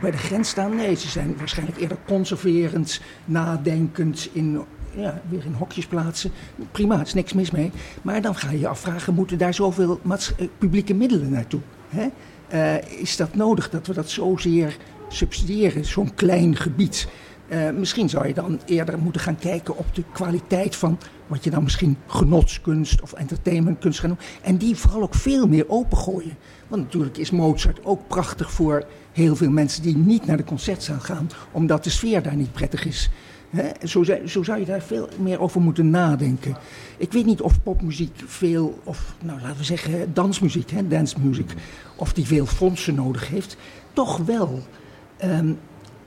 [0.00, 0.76] bij de grens staan.
[0.76, 6.30] Nee, ze zijn waarschijnlijk eerder conserverend, nadenkend, in, ja, weer in hokjes plaatsen.
[6.72, 7.70] Prima, er is niks mis mee.
[8.02, 11.60] Maar dan ga je je afvragen, moeten daar zoveel eh, publieke middelen naartoe?
[11.88, 12.06] Hè?
[12.48, 14.76] Eh, is dat nodig dat we dat zozeer
[15.08, 17.08] subsidiëren, zo'n klein gebied?
[17.48, 21.50] Eh, misschien zou je dan eerder moeten gaan kijken op de kwaliteit van wat je
[21.50, 24.26] dan misschien genotskunst of entertainmentkunst gaat noemen.
[24.42, 26.36] En die vooral ook veel meer opengooien.
[26.68, 31.00] Want natuurlijk is Mozart ook prachtig voor heel veel mensen die niet naar de concertzaal
[31.00, 33.10] gaan, omdat de sfeer daar niet prettig is.
[33.50, 36.56] Hè, zo, zo zou je daar veel meer over moeten nadenken.
[36.96, 41.54] Ik weet niet of popmuziek veel, of nou laten we zeggen dansmuziek, hè, dance music,
[41.96, 43.56] of die veel fondsen nodig heeft.
[43.92, 44.62] Toch wel.
[45.16, 45.52] Ehm,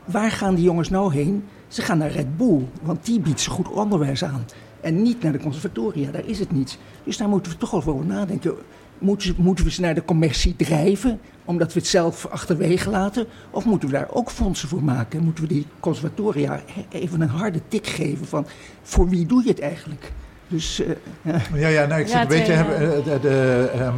[0.08, 1.44] waar gaan die jongens nou heen?
[1.68, 4.46] Ze gaan naar Red Bull, want die biedt ze goed onderwijs aan.
[4.82, 6.78] En niet naar de conservatoria, daar is het niet.
[7.04, 8.56] Dus daar moeten we toch over nadenken.
[8.98, 13.26] Moeten, moeten we ze naar de commercie drijven, omdat we het zelf achterwege laten?
[13.52, 15.24] Of moeten we daar ook fondsen voor maken?
[15.24, 18.46] Moeten we die conservatoria even een harde tik geven van...
[18.82, 20.12] voor wie doe je het eigenlijk?
[20.48, 20.90] Dus eh,
[21.22, 21.42] ja.
[21.54, 22.54] Ja, ja, nou, ik Ja, zit een beetje.
[22.54, 23.96] hebben, eh, de, de, ehm,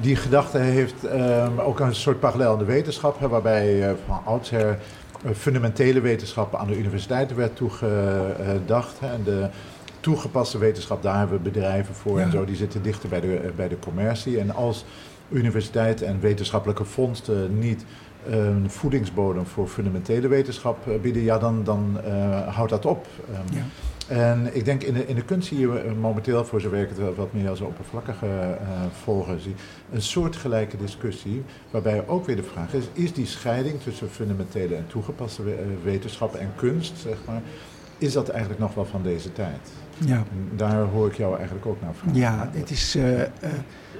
[0.00, 4.20] die gedachte heeft ehm, ook een soort parallel in de wetenschap, hè, waarbij eh, van
[4.24, 4.74] oudsher eh,
[5.34, 8.98] fundamentele wetenschappen aan de universiteiten werd toegedacht.
[9.00, 9.48] en de
[10.00, 13.50] toegepaste wetenschap, daar hebben we bedrijven voor en zo, die zitten dichter bij de, eh,
[13.56, 14.38] bij de commercie.
[14.40, 14.84] En als
[15.30, 17.84] universiteiten en wetenschappelijke fondsen niet
[18.26, 23.06] een voedingsbodem voor fundamentele wetenschap eh, bieden, ja, dan, dan eh, houdt dat op.
[23.32, 23.62] Ehm, Ja.
[24.08, 26.88] En ik denk in de, in de kunst zie je eh, momenteel, voor zover ik
[26.88, 28.56] het wel wat meer als oppervlakkige eh
[29.02, 29.54] volger zie,
[29.92, 31.42] een soortgelijke discussie.
[31.70, 36.40] Waarbij ook weer de vraag is: is die scheiding tussen fundamentele en toegepaste eh, wetenschappen
[36.40, 37.42] en kunst, zeg maar,
[37.98, 39.70] is dat eigenlijk nog wel van deze tijd?
[39.98, 40.16] ja.
[40.16, 42.18] En daar hoor ik jou eigenlijk ook naar vragen.
[42.20, 42.98] Ja, het is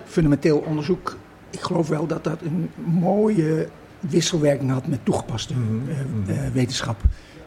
[0.05, 1.17] fundamenteel onderzoek.
[1.51, 3.69] Ik geloof wel dat dat een mooie
[4.01, 6.53] wisselwerking had met toegepaste Mhm, mhm.
[6.53, 6.97] wetenschap.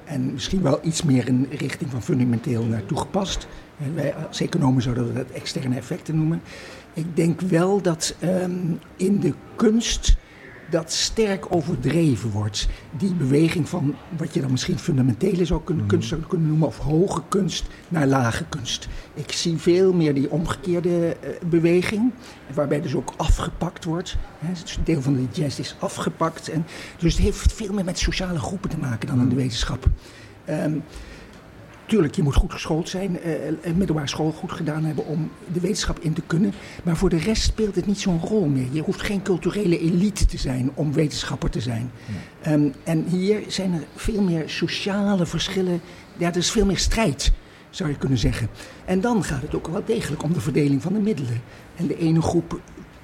[0.09, 3.47] En misschien wel iets meer in richting van fundamenteel naar toegepast.
[3.95, 6.41] Wij als economen zouden dat externe effecten noemen.
[6.93, 8.51] Ik denk wel dat ehm,
[8.95, 10.17] in de kunst
[10.69, 12.67] dat sterk overdreven wordt.
[12.97, 15.93] Die beweging van wat je dan misschien fundamentele zou kunnen, Mhm.
[15.93, 18.87] kunst zou kunnen noemen, of hoge kunst naar lage kunst.
[19.13, 22.11] Ik zie veel meer die omgekeerde eh, beweging,
[22.53, 24.17] waarbij dus ook afgepakt wordt.
[24.39, 26.49] Hè, dus een deel van de jazz is afgepakt.
[26.49, 26.65] En,
[26.97, 29.85] dus het heeft veel meer met sociale groepen te maken dan in de wetenschap.
[30.45, 30.73] Ehm,
[31.89, 35.59] Tuurlijk, je moet goed geschoold zijn, eh, een middelbare school goed gedaan hebben om de
[35.59, 36.53] wetenschap in te kunnen.
[36.83, 38.67] Maar voor de rest speelt het niet zo'n rol meer.
[38.71, 41.91] Je hoeft geen culturele elite te zijn om wetenschapper te zijn.
[42.41, 45.81] Ehm, en hier zijn er veel meer sociale verschillen.
[46.17, 47.31] Ja, er is veel meer strijd.
[47.69, 48.49] zou je kunnen zeggen.
[48.85, 51.41] En dan gaat het ook wel degelijk om de verdeling van de middelen.
[51.75, 52.59] En de ene groep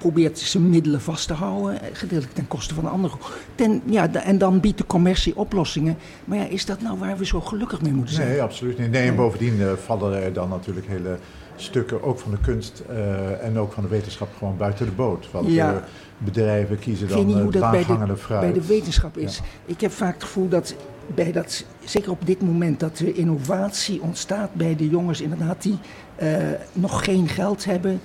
[0.05, 3.15] probeert zijn middelen vast te houden, eh, gedeeltelijk ten koste van de andere.
[3.55, 5.97] Ten, ja, en dan biedt de commercie oplossingen.
[6.25, 8.27] Maar ja, is dat nou waar we zo gelukkig mee moeten zijn?
[8.27, 8.91] Nee, absoluut niet.
[8.91, 11.17] Nee, en bovendien uh, vallen er dan natuurlijk hele
[11.55, 15.31] stukken, ook van de kunst uh, en ook van de wetenschap, gewoon buiten de boot.
[15.31, 15.83] Want ja.
[16.17, 18.41] bedrijven kiezen dan het hoe dat bij de, fruit.
[18.41, 19.37] bij de wetenschap is.
[19.37, 19.43] Ja.
[19.65, 20.75] Ik heb vaak het gevoel dat
[21.15, 25.77] bij dat, zeker op dit moment, dat de innovatie ontstaat bij de jongens inderdaad die
[26.21, 26.29] uh,
[26.73, 28.01] nog geen geld hebben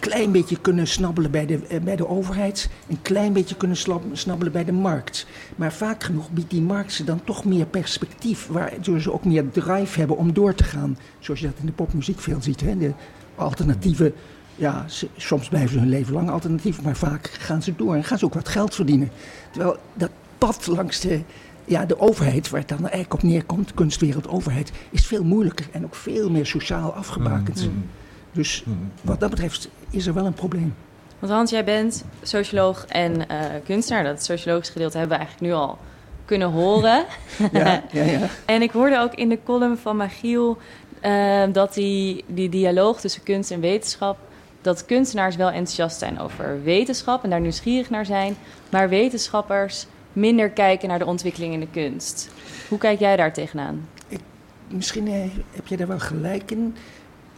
[0.00, 3.76] klein beetje kunnen snabbelen bij de, eh, bij de overheid, een klein beetje kunnen
[4.12, 5.26] snabbelen bij de markt.
[5.56, 9.50] Maar vaak genoeg biedt die markt ze dan toch meer perspectief, waardoor ze ook meer
[9.50, 10.98] drive hebben om door te gaan.
[11.18, 12.60] Zoals je dat in de popmuziek veel ziet.
[12.60, 12.76] Hè?
[12.76, 12.92] De
[13.34, 14.12] alternatieve,
[14.56, 14.84] ja,
[15.16, 18.24] soms blijven ze hun leven lang alternatief, maar vaak gaan ze door en gaan ze
[18.24, 19.10] ook wat geld verdienen.
[19.50, 21.20] Terwijl dat pad langs de,
[21.64, 25.84] ja, de overheid, waar het dan eigenlijk op neerkomt, kunstwereld, overheid, is veel moeilijker en
[25.84, 27.66] ook veel meer sociaal afgebakend.
[27.66, 27.84] Mm.
[28.32, 28.64] Dus
[29.02, 30.74] wat dat betreft is er wel een probleem.
[31.18, 33.24] Want Hans, jij bent socioloog en uh,
[33.64, 34.04] kunstenaar.
[34.04, 35.78] Dat sociologische gedeelte hebben we eigenlijk nu al
[36.24, 37.04] kunnen horen.
[37.52, 38.28] ja, ja, ja.
[38.44, 40.58] en ik hoorde ook in de column van Magiel
[41.04, 44.18] uh, dat die, die dialoog tussen kunst en wetenschap...
[44.60, 48.36] dat kunstenaars wel enthousiast zijn over wetenschap en daar nieuwsgierig naar zijn...
[48.70, 52.30] maar wetenschappers minder kijken naar de ontwikkeling in de kunst.
[52.68, 53.88] Hoe kijk jij daar tegenaan?
[54.08, 54.20] Ik,
[54.68, 55.20] misschien eh,
[55.50, 56.76] heb je daar wel gelijk in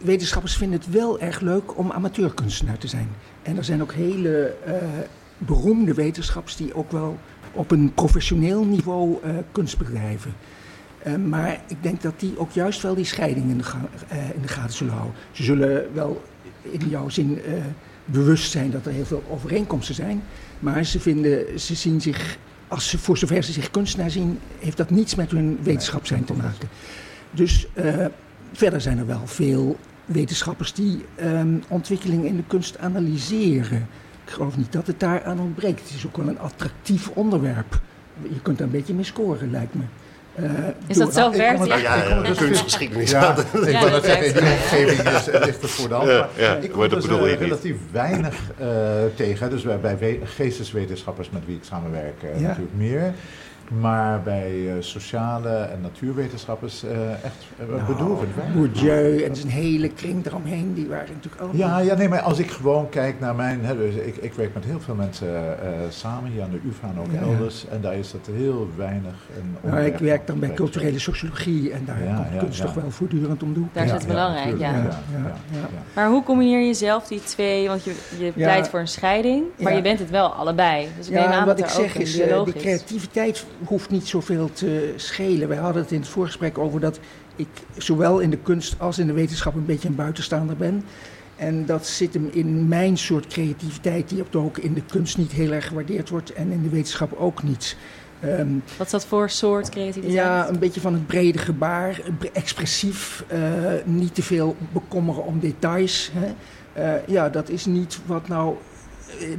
[0.03, 3.09] wetenschappers vinden het wel erg leuk om amateurkunstenaar te zijn.
[3.41, 4.73] En er zijn ook hele uh,
[5.37, 7.19] beroemde wetenschappers die ook wel
[7.51, 10.33] op een professioneel niveau uh, kunst bedrijven.
[11.07, 13.63] Uh, maar ik denk dat die ook juist wel die scheiding in de,
[14.35, 15.15] in de gaten zullen houden.
[15.31, 16.21] Ze zullen wel
[16.61, 17.41] in jouw zin
[18.05, 20.23] bewust zijn dat er heel veel overeenkomsten zijn.
[20.59, 22.37] Maar ze, vinden, ze zien zich,
[22.67, 26.23] als ze, voor zover ze zich kunstenaar zien, heeft dat niets met hun wetenschap zijn
[26.23, 26.69] te maken.
[27.31, 27.67] Dus
[28.53, 33.87] verder zijn er wel veel wetenschappers die um, ontwikkeling in de kunst analyseren.
[34.25, 35.79] Ik geloof niet dat het daar aan ontbreekt.
[35.79, 37.79] Het is ook wel een attractief onderwerp.
[38.21, 39.83] Je kunt daar een beetje mee scoren, lijkt me.
[40.39, 40.49] Uh,
[40.87, 41.65] is dat zo ver?
[41.67, 43.11] Ja, ja, ja, ja, kunstgeschiedenis.
[43.11, 46.09] Ja, ik wil net zeggen, in die omgeving is, ligt het voor de hand.
[46.09, 48.67] Ja, ja, ik kom dus uh, relatief weinig uh,
[49.15, 49.49] tegen.
[49.49, 53.13] Dus bij, bij geesteswetenschappers met wie ik samenwerk natuurlijk meer.
[53.67, 59.89] Maar bij uh, sociale en natuurwetenschappers uh, echt uh, nou, bedroevend Bourdieu en zijn hele
[59.89, 61.59] kring eromheen, die waren natuurlijk allemaal...
[61.59, 63.65] Ja, ja, nee, maar als ik gewoon kijk naar mijn...
[63.65, 65.57] Hè, dus ik, ik werk met heel veel mensen
[65.89, 67.65] samen, hier aan de UvA en ook ja, elders.
[67.71, 69.13] En daar is dat heel weinig...
[69.37, 72.91] Een nou, ik werk dan bij culturele sociologie en daar ja, komt kunst toch wel
[72.91, 73.69] voortdurend om doen.
[73.73, 74.87] Daar is het belangrijk, ja.
[75.93, 77.67] Maar hoe combineer je zelf die twee...
[77.67, 80.87] Want je, je pleit voor een scheiding, maar je bent het wel allebei.
[80.97, 85.47] Dus ik neem aan wat ik zeg is, de creativiteit hoeft niet zoveel te schelen.
[85.47, 86.99] Wij hadden het in het voorgesprek over dat
[87.35, 87.47] ik
[87.77, 90.83] zowel in de kunst als in de wetenschap een beetje een buitenstaander ben.
[91.35, 95.51] En dat zit hem in mijn soort creativiteit, die ook in de kunst niet heel
[95.51, 97.77] erg gewaardeerd wordt en in de wetenschap ook niet.
[98.25, 100.13] Um, Wat is dat voor soort creativiteit?
[100.13, 102.01] Ja, een beetje van het brede gebaar,
[102.33, 103.39] expressief, uh,
[103.85, 106.11] niet te veel bekommeren om details.
[106.13, 106.33] Hè.
[106.77, 108.55] Uh, ja, dat is niet wat nou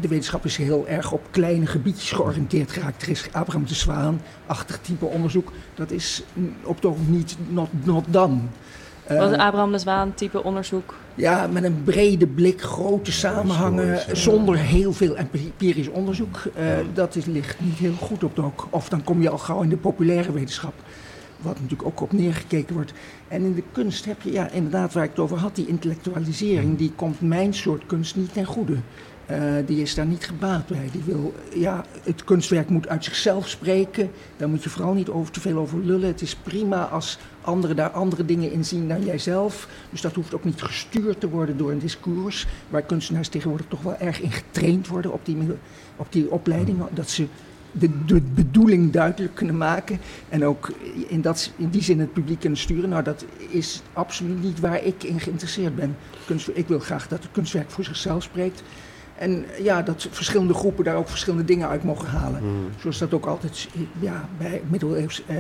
[0.01, 3.03] de wetenschap is heel erg op kleine gebiedjes georiënteerd geraakt.
[3.03, 5.53] Er is Abraham de Zwaan-achtig type onderzoek.
[5.75, 6.23] Dat is
[6.63, 8.39] op toch niet not, not done.
[9.09, 10.95] Wat is Abraham de Zwaan type onderzoek?
[11.15, 16.43] Ja, met een brede blik, grote samenhangen, zonder heel veel empirisch onderzoek.
[16.59, 16.65] Uh,
[16.95, 18.67] dat is, ligt niet heel goed op de hoek.
[18.71, 20.75] Of dan kom je al gauw in de populaire wetenschap,
[21.41, 22.93] wat natuurlijk ook op neergekeken wordt.
[23.29, 26.79] En in de kunst heb je, ja, inderdaad, waar ik het over had, die intellectualisering,
[26.79, 28.77] die komt mijn soort kunst niet ten goede.
[29.31, 30.89] Uh, die is daar niet gebaat bij.
[30.93, 34.11] Die wil, ja, het kunstwerk moet uit zichzelf spreken.
[34.37, 36.09] Daar moet je vooral niet over, te veel over lullen.
[36.09, 39.69] Het is prima als anderen daar andere dingen in zien dan jijzelf.
[39.91, 42.47] Dus dat hoeft ook niet gestuurd te worden door een discours.
[42.69, 45.39] Waar kunstenaars tegenwoordig toch wel erg in getraind worden op die,
[45.97, 46.79] op die opleiding.
[46.91, 47.27] Dat ze
[47.73, 49.99] de, de bedoeling duidelijk kunnen maken.
[50.29, 50.73] En ook
[51.09, 52.89] in, dat, in die zin het publiek kunnen sturen.
[52.89, 55.97] Nou, dat is absoluut niet waar ik in geïnteresseerd ben.
[56.27, 58.63] Kunst, ik wil graag dat het kunstwerk voor zichzelf spreekt.
[59.19, 62.43] En ja, dat verschillende groepen daar ook verschillende dingen uit mogen halen.
[62.43, 62.69] Mm.
[62.81, 63.69] Zoals dat ook altijd
[64.01, 65.37] ja, bij middeleeuws, eh,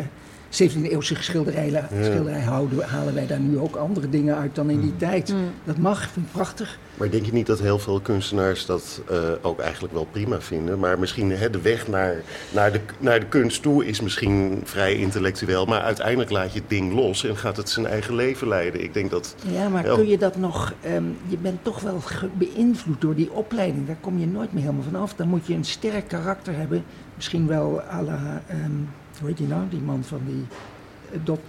[0.62, 4.92] 17e-eeuwse schilderij, schilderij houden, halen wij daar nu ook andere dingen uit dan in die
[4.92, 4.98] mm.
[4.98, 5.32] tijd.
[5.32, 5.50] Mm.
[5.64, 6.78] Dat mag, vind ik prachtig.
[6.94, 10.78] Maar denk je niet dat heel veel kunstenaars dat uh, ook eigenlijk wel prima vinden?
[10.78, 14.94] Maar misschien hè, de weg naar, naar, de, naar de kunst toe is misschien vrij
[14.94, 15.64] intellectueel.
[15.64, 18.82] Maar uiteindelijk laat je het ding los en gaat het zijn eigen leven leiden.
[18.82, 19.34] Ik denk dat...
[19.52, 20.72] Ja, maar kun je dat nog...
[20.86, 22.02] Um, je bent toch wel
[22.32, 23.86] beïnvloed door die opleiding.
[23.86, 25.14] Daar kom je nooit meer helemaal vanaf.
[25.14, 26.84] Dan moet je een sterk karakter hebben.
[27.14, 28.42] Misschien wel à la...
[28.50, 28.88] Um,
[29.24, 29.62] hoe heet die nou?
[29.70, 30.44] Die man van die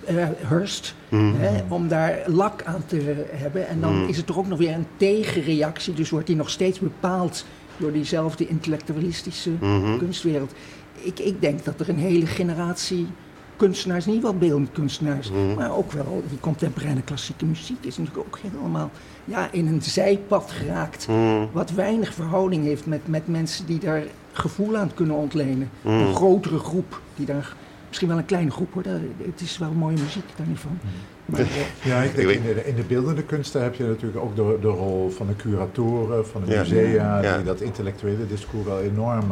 [0.05, 1.35] eh, Hurst, Mhm.
[1.35, 3.67] hè, om daar lak aan te hebben.
[3.67, 4.09] En dan Mhm.
[4.09, 5.93] is het toch ook nog weer een tegenreactie.
[5.93, 7.45] Dus wordt die nog steeds bepaald
[7.77, 9.97] door diezelfde intellectualistische Mhm.
[9.97, 10.53] kunstwereld.
[10.93, 13.07] Ik, ik denk dat er een hele generatie
[13.55, 15.53] kunstenaars, niet wel beeldend kunstenaars, Mhm.
[15.55, 18.91] maar ook wel die contemporaine klassieke muziek is natuurlijk ook helemaal
[19.25, 21.07] ja, in een zijpad geraakt.
[21.51, 25.69] Wat weinig verhouding heeft met, met mensen die daar gevoel aan kunnen ontlenen.
[25.83, 27.55] Een grotere groep die daar,
[27.95, 28.83] misschien wel een kleine groep hoor,
[29.25, 30.79] het is wel mooie muziek, daar niet van.
[31.25, 31.47] Maar, eh,
[31.83, 34.67] Ja, ik denk in de, in de beeldende kunsten heb je natuurlijk ook de, de
[34.67, 36.59] rol van de curatoren, van de Ja.
[36.59, 37.35] musea, Ja.
[37.35, 39.31] die dat intellectuele discours wel enorm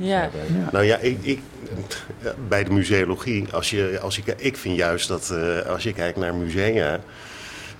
[0.00, 0.20] Ja.
[0.20, 0.40] hebben.
[0.60, 0.68] ja.
[0.72, 1.40] Nou ja, ik, ik,
[2.48, 6.18] bij de museologie, als je, als je, ik vind juist dat eh, als je kijkt
[6.18, 7.00] naar musea,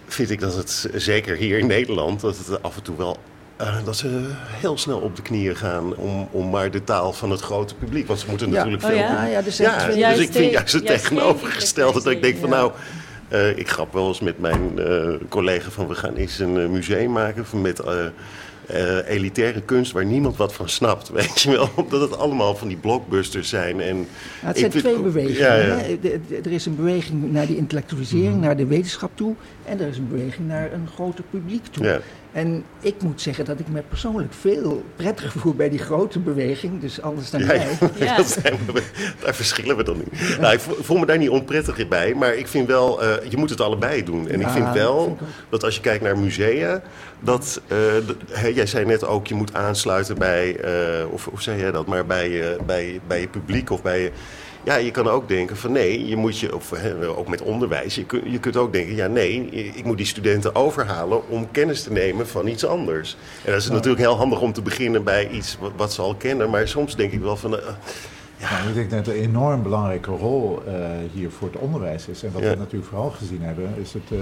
[0.06, 3.16] vind ik dat het, zeker hier in Nederland, dat het af en toe wel,
[3.60, 7.30] eh, dat ze heel snel op de knieën gaan om, om maar de taal van
[7.30, 8.06] het grote publiek.
[8.06, 8.52] Want ze moeten Ja.
[8.54, 8.98] natuurlijk Oh veel...
[8.98, 9.04] ja?
[9.26, 12.02] Ja, ja, zijn Ja, dus Juist ik vind juist het tegenovergestelde.
[12.02, 12.54] Dat ik denk van Ja.
[12.56, 12.72] nou,
[13.28, 17.12] eh, ik grap wel eens met mijn eh, collega van we gaan eens een museum
[17.12, 17.80] maken van met
[19.08, 21.08] elitaire kunst waar niemand wat van snapt.
[21.18, 23.80] Weet je wel, omdat het allemaal van die blockbusters zijn.
[23.80, 24.06] En Nou,
[24.40, 25.38] het zijn vind- twee bewegingen.
[25.40, 25.76] Ja, ja.
[25.76, 25.98] hè.
[26.00, 29.34] De- de- Er is een beweging naar die intellectualisering, naar de wetenschap toe.
[29.64, 31.84] En er is een beweging naar een groter publiek toe.
[31.84, 31.98] Ja.
[32.32, 36.80] En ik moet zeggen dat ik me persoonlijk veel prettiger voel bij die grote beweging.
[36.80, 37.68] Dus anders dan Ja, jij.
[37.98, 38.16] Ja.
[38.22, 38.82] dat zijn we,
[39.24, 40.38] daar verschillen we dan niet.
[40.40, 43.36] Nou, ik vo- voel me daar niet onprettig bij, maar ik vind wel, eh, je
[43.36, 44.28] moet het allebei doen.
[44.28, 45.28] En ik vind wel vind ik ook.
[45.48, 46.82] dat als je kijkt naar musea,
[47.20, 51.42] dat, eh, de- hè, jij zei net ook, je moet aansluiten bij, eh, of hoe
[51.42, 54.10] zei jij dat, maar bij, bij, bij je publiek of bij je...
[54.64, 56.72] Ja, je kan ook denken van nee, je moet je, of
[57.16, 60.54] ook met onderwijs, je, kun, je kunt ook denken, ja nee, ik moet die studenten
[60.54, 63.16] overhalen om kennis te nemen van iets anders.
[63.44, 66.14] En dat is natuurlijk heel handig om te beginnen bij iets wat, wat ze al
[66.14, 67.64] kennen, maar soms denk ik wel van, eh,
[68.50, 70.74] Nou, ik denk dat een enorm belangrijke rol eh,
[71.12, 72.22] hier voor het onderwijs is.
[72.22, 72.50] En wat Ja.
[72.50, 74.18] we natuurlijk vooral gezien hebben, is het, eh,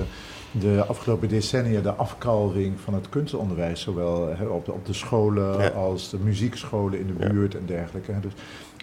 [0.50, 3.80] de afgelopen decennia de afkalving van het kunstonderwijs.
[3.80, 5.68] Zowel op, de, op de scholen Ja.
[5.68, 7.30] als de muziekscholen in de Ja.
[7.32, 8.12] buurt en dergelijke.
[8.20, 8.32] Dus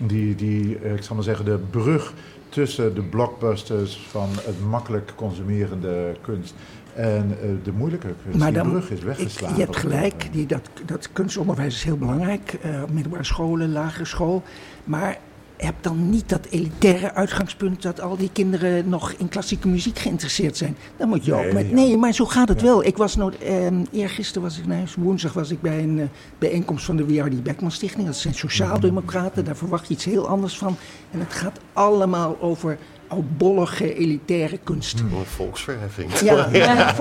[0.03, 2.13] die, die eh, ik zal maar zeggen, de brug
[2.49, 6.53] tussen de blockbusters van het makkelijk consumerende kunst
[6.93, 8.37] en eh, de moeilijke kunst.
[8.39, 9.57] Maar die dan, brug is weggeslagen.
[9.57, 12.57] je hebt gelijk, die, dat, dat kunstonderwijs is heel belangrijk.
[12.83, 14.43] op middelbare scholen, lagere school.
[14.83, 15.17] Maar
[15.57, 20.57] heb dan niet dat elitaire uitgangspunt dat al die kinderen nog in klassieke muziek geïnteresseerd
[20.57, 20.77] zijn.
[20.97, 21.67] Dan moet je ook Nee, met.
[21.69, 21.73] ja.
[21.75, 22.65] Nee, maar zo gaat het Ja.
[22.65, 22.83] wel.
[22.85, 23.37] Ik was nooit.
[23.37, 26.05] Eh, eergisteren was ik, nee, woensdag was ik bij een eh,
[26.37, 27.43] bijeenkomst van de W.R.D.
[27.43, 28.05] Beckman Stichting.
[28.05, 30.75] Dat zijn sociaaldemocraten, daar verwacht je iets heel anders van.
[31.11, 32.77] En het gaat allemaal over
[33.15, 34.99] oudbollige, elitaire kunst.
[34.99, 36.19] een volksverheffing.
[36.19, 36.93] Ja, ja.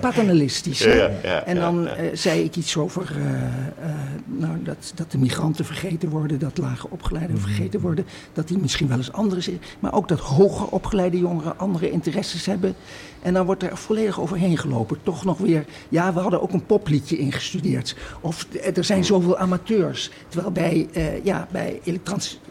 [0.00, 0.78] paternalistisch.
[0.78, 0.92] hè?
[0.92, 3.94] Ja, ja, en dan eh, zei ik iets over eh, eh,
[4.24, 8.88] nou, dat, dat de migranten vergeten worden, dat lage opgeleiden vergeten worden, dat die misschien
[8.88, 12.74] wel eens andere zijn, maar ook dat hoger opgeleide jongeren andere interesses hebben.
[13.22, 14.98] En dan wordt er volledig overheen gelopen.
[15.02, 17.96] Toch nog weer, ja, we hadden ook een popliedje ingestudeerd.
[18.20, 20.10] Of eh, er zijn zoveel amateurs.
[20.28, 21.80] Terwijl bij, eh, ja, bij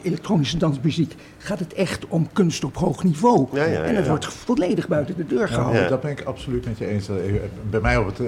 [0.01, 3.47] elektronische dansmuziek gaat het echt om kunst op hoog niveau.
[3.53, 4.09] Ja, ja, en het ja.
[4.09, 5.89] wordt volledig buiten de deur Ja, gehouden.
[5.89, 7.09] Dat ben ik absoluut met je eens.
[7.09, 7.15] Eh,
[7.69, 8.19] Bij mij, op het,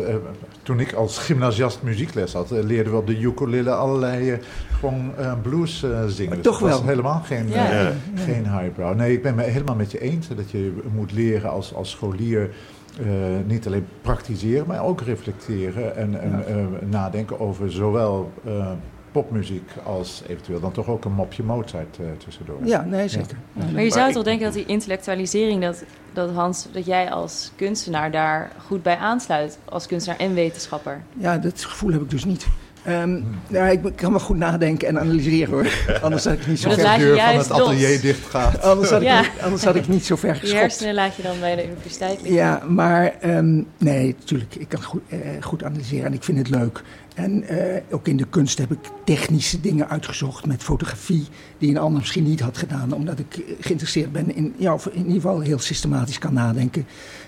[0.63, 4.39] toen ik als gymnasiast muziekles had, leerden we op de ukulele allerlei
[4.79, 6.35] gewoon eh, blues zingen.
[6.35, 6.87] Dus Toch dat was wel.
[6.89, 7.71] helemaal geen, Ja.
[7.71, 7.91] Ja.
[8.15, 8.95] geen highbrow.
[8.95, 12.32] Nee, ik ben het helemaal met je eens dat je moet leren als, als scholier.
[12.39, 13.07] Eh,
[13.45, 18.71] niet alleen praktiseren, maar ook reflecteren en, en eh, nadenken over zowel eh,
[19.13, 22.57] popmuziek als eventueel dan toch ook een mopje Mozart eh, tussendoor.
[22.63, 23.37] Ja, nee, zeker.
[23.53, 23.71] Ja.
[23.73, 28.11] Maar je zou toch denken dat die intellectualisering, dat, dat Hans, dat jij als kunstenaar
[28.11, 31.01] daar goed bij aansluit, als kunstenaar en wetenschapper.
[31.17, 32.47] Ja, dat gevoel heb ik dus niet.
[32.83, 35.67] Ehm, nou, ik kan wel goed nadenken en analyseren hoor.
[36.01, 38.01] Anders had ik niet zo ver, je deur van het atelier los.
[38.01, 38.61] dicht gaat.
[38.61, 39.19] anders had ik, Ja.
[39.21, 40.59] niet- anders had ik niet zo ver Je geschopt.
[40.61, 42.33] hersenen laat je dan bij de universiteit liggen.
[42.33, 44.55] Ja, maar ehm, nee, natuurlijk.
[44.55, 46.81] Ik kan goed, eh, goed analyseren en ik vind het leuk.
[47.15, 51.25] En eh, ook in de kunst heb ik technische dingen uitgezocht met fotografie,
[51.57, 54.97] die een ander misschien niet had gedaan, omdat ik geïnteresseerd ben in, ja, of in
[54.97, 56.85] ieder geval heel systematisch kan nadenken.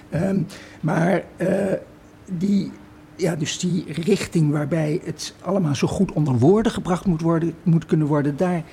[0.10, 0.38] Ehm,
[0.82, 1.47] maar eh,
[2.32, 2.72] die,
[3.16, 7.86] ja, dus die richting waarbij het allemaal zo goed onder woorden gebracht moet, worden, moet
[7.86, 8.63] kunnen worden, daar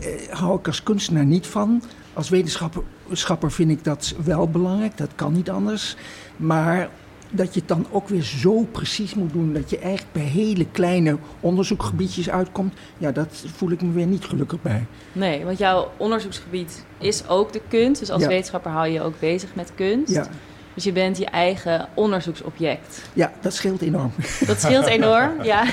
[0.00, 1.82] eh, hou ik als kunstenaar niet van.
[2.12, 2.82] Als wetenschapper
[3.12, 5.96] schapper vind ik dat wel belangrijk, dat kan niet anders.
[6.36, 6.88] Maar
[7.30, 10.66] dat je het dan ook weer zo precies moet doen dat je eigenlijk bij hele
[10.70, 14.86] kleine onderzoekgebiedjes uitkomt, ja, dat voel ik me weer niet gelukkig bij.
[15.12, 18.00] Nee, want jouw onderzoeksgebied is ook de kunst.
[18.00, 18.28] Dus als Ja.
[18.28, 20.12] wetenschapper hou je je ook bezig met kunst.
[20.12, 20.28] Ja,
[20.76, 23.02] Dus je bent je eigen onderzoeksobject.
[23.12, 24.12] Ja, dat scheelt enorm.
[24.46, 25.64] Dat scheelt enorm, ja.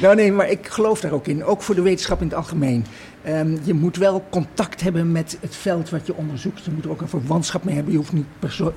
[0.00, 1.44] nou nee, maar ik geloof daar ook in.
[1.44, 2.84] Ook voor de wetenschap in het algemeen.
[3.28, 6.64] Um, je moet wel contact hebben met het veld wat je onderzoekt.
[6.64, 7.92] Je moet er ook een verwantschap mee hebben.
[7.92, 8.72] Je hoeft niet per,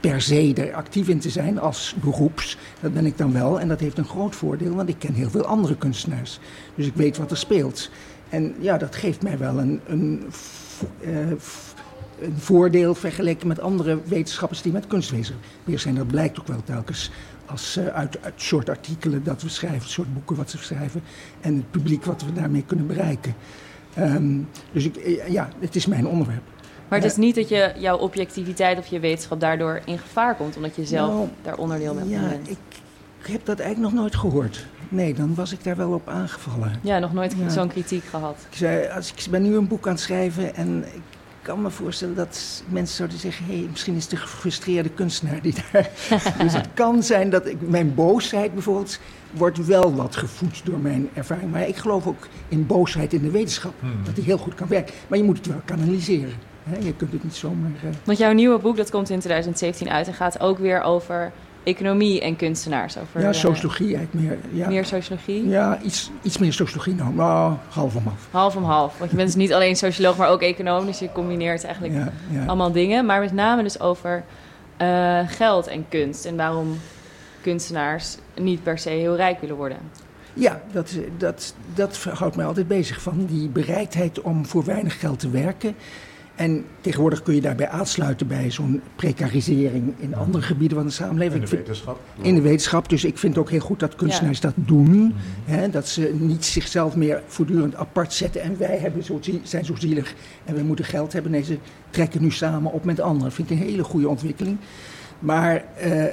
[0.00, 2.58] per se er actief in te zijn als beroeps.
[2.80, 3.60] Dat ben ik dan wel.
[3.60, 6.38] En dat heeft een groot voordeel, want ik ken heel veel andere kunstenaars.
[6.74, 7.90] Dus ik weet wat er speelt.
[8.28, 10.24] En ja, dat geeft mij wel een, een,
[11.00, 11.32] uh,
[12.22, 15.94] een voordeel vergeleken met andere wetenschappers die met kunstwezen bezig zijn.
[15.94, 17.10] Dat blijkt ook wel telkens
[17.46, 21.02] als, uh, uit, uit soort artikelen dat we schrijven, soort boeken wat ze schrijven
[21.40, 23.34] en het publiek wat we daarmee kunnen bereiken.
[23.98, 26.42] Um, dus ik, eh, ja, het is mijn onderwerp.
[26.88, 30.56] Maar het is niet dat je, jouw objectiviteit of je wetenschap daardoor in gevaar komt,
[30.56, 32.10] omdat je zelf nou, daar onderdeel bent.
[32.10, 32.58] Ja, ik,
[33.20, 34.66] ik heb dat eigenlijk nog nooit gehoord.
[34.88, 36.72] Nee, dan was ik daar wel op aangevallen.
[36.82, 37.48] Ja, nog nooit ja.
[37.48, 38.46] zo'n kritiek gehad.
[38.50, 41.02] Ik, zei, als ik ben nu een boek aan het schrijven en ik
[41.42, 45.54] kan me voorstellen dat mensen zouden zeggen: hé, hey, misschien is de gefrustreerde kunstenaar die
[45.54, 45.90] daar.
[46.42, 48.98] dus het kan zijn dat ik, mijn boosheid bijvoorbeeld
[49.30, 51.50] wordt wel wat gevoed door mijn ervaring.
[51.50, 54.04] Maar ik geloof ook in boosheid in de wetenschap, hmm.
[54.04, 54.94] dat die heel goed kan werken.
[55.08, 56.34] Maar je moet het wel kanaliseren.
[56.62, 56.76] Hè?
[56.78, 57.70] Je kunt het niet zomaar.
[57.70, 57.90] Uh...
[58.04, 61.32] Want jouw nieuwe boek dat komt in 2017 uit en gaat ook weer over
[61.64, 62.98] economie en kunstenaars.
[62.98, 64.38] Over, ja, sociologie eigenlijk meer.
[64.52, 64.68] Ja.
[64.68, 65.48] Meer sociologie?
[65.48, 67.14] Ja, iets, iets meer sociologie nou.
[67.14, 68.28] Nou, half om half.
[68.30, 68.98] Half om half.
[68.98, 70.86] Want je bent dus niet alleen socioloog, maar ook econoom.
[70.86, 72.46] Dus je combineert eigenlijk ja, ja.
[72.46, 73.06] allemaal dingen.
[73.06, 74.24] Maar met name dus over
[74.82, 76.24] uh, geld en kunst.
[76.24, 76.78] En waarom
[77.40, 79.78] kunstenaars niet per se heel rijk willen worden.
[80.34, 85.18] Ja, dat, dat, dat houdt mij altijd bezig van die bereidheid om voor weinig geld
[85.18, 85.74] te werken.
[86.42, 91.42] En tegenwoordig kun je daarbij aansluiten bij zo'n precarisering in andere gebieden van de samenleving.
[91.42, 92.00] In de wetenschap.
[92.20, 92.88] In de wetenschap.
[92.88, 94.90] Dus ik vind het ook heel goed dat kunstenaars dat doen.
[94.90, 95.12] Mhm.
[95.44, 98.42] Hè, dat ze niet zichzelf meer voortdurend apart zetten.
[98.42, 100.14] En wij hebben zo, zijn zo zielig
[100.44, 101.30] en we moeten geld hebben.
[101.30, 101.58] Nee, ze
[101.90, 103.24] trekken nu samen op met anderen.
[103.24, 104.58] Dat vind ik een hele goede ontwikkeling.
[105.18, 106.04] Maar uh,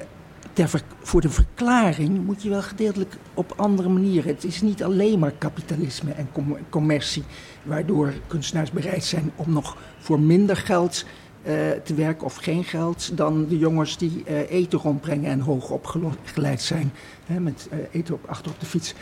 [0.53, 4.33] ter, voor de verklaring moet je wel gedeeltelijk op andere manieren.
[4.33, 6.29] Het is niet alleen maar kapitalisme en
[6.69, 7.23] commercie,
[7.63, 11.05] waardoor kunstenaars bereid zijn om nog voor minder geld
[11.43, 11.53] uh,
[11.83, 16.61] te werken of geen geld dan de jongens die uh, eten rondbrengen en hoog opgeleid
[16.61, 16.91] zijn,
[17.25, 18.93] hè, met uh, eten op, achter op de fiets.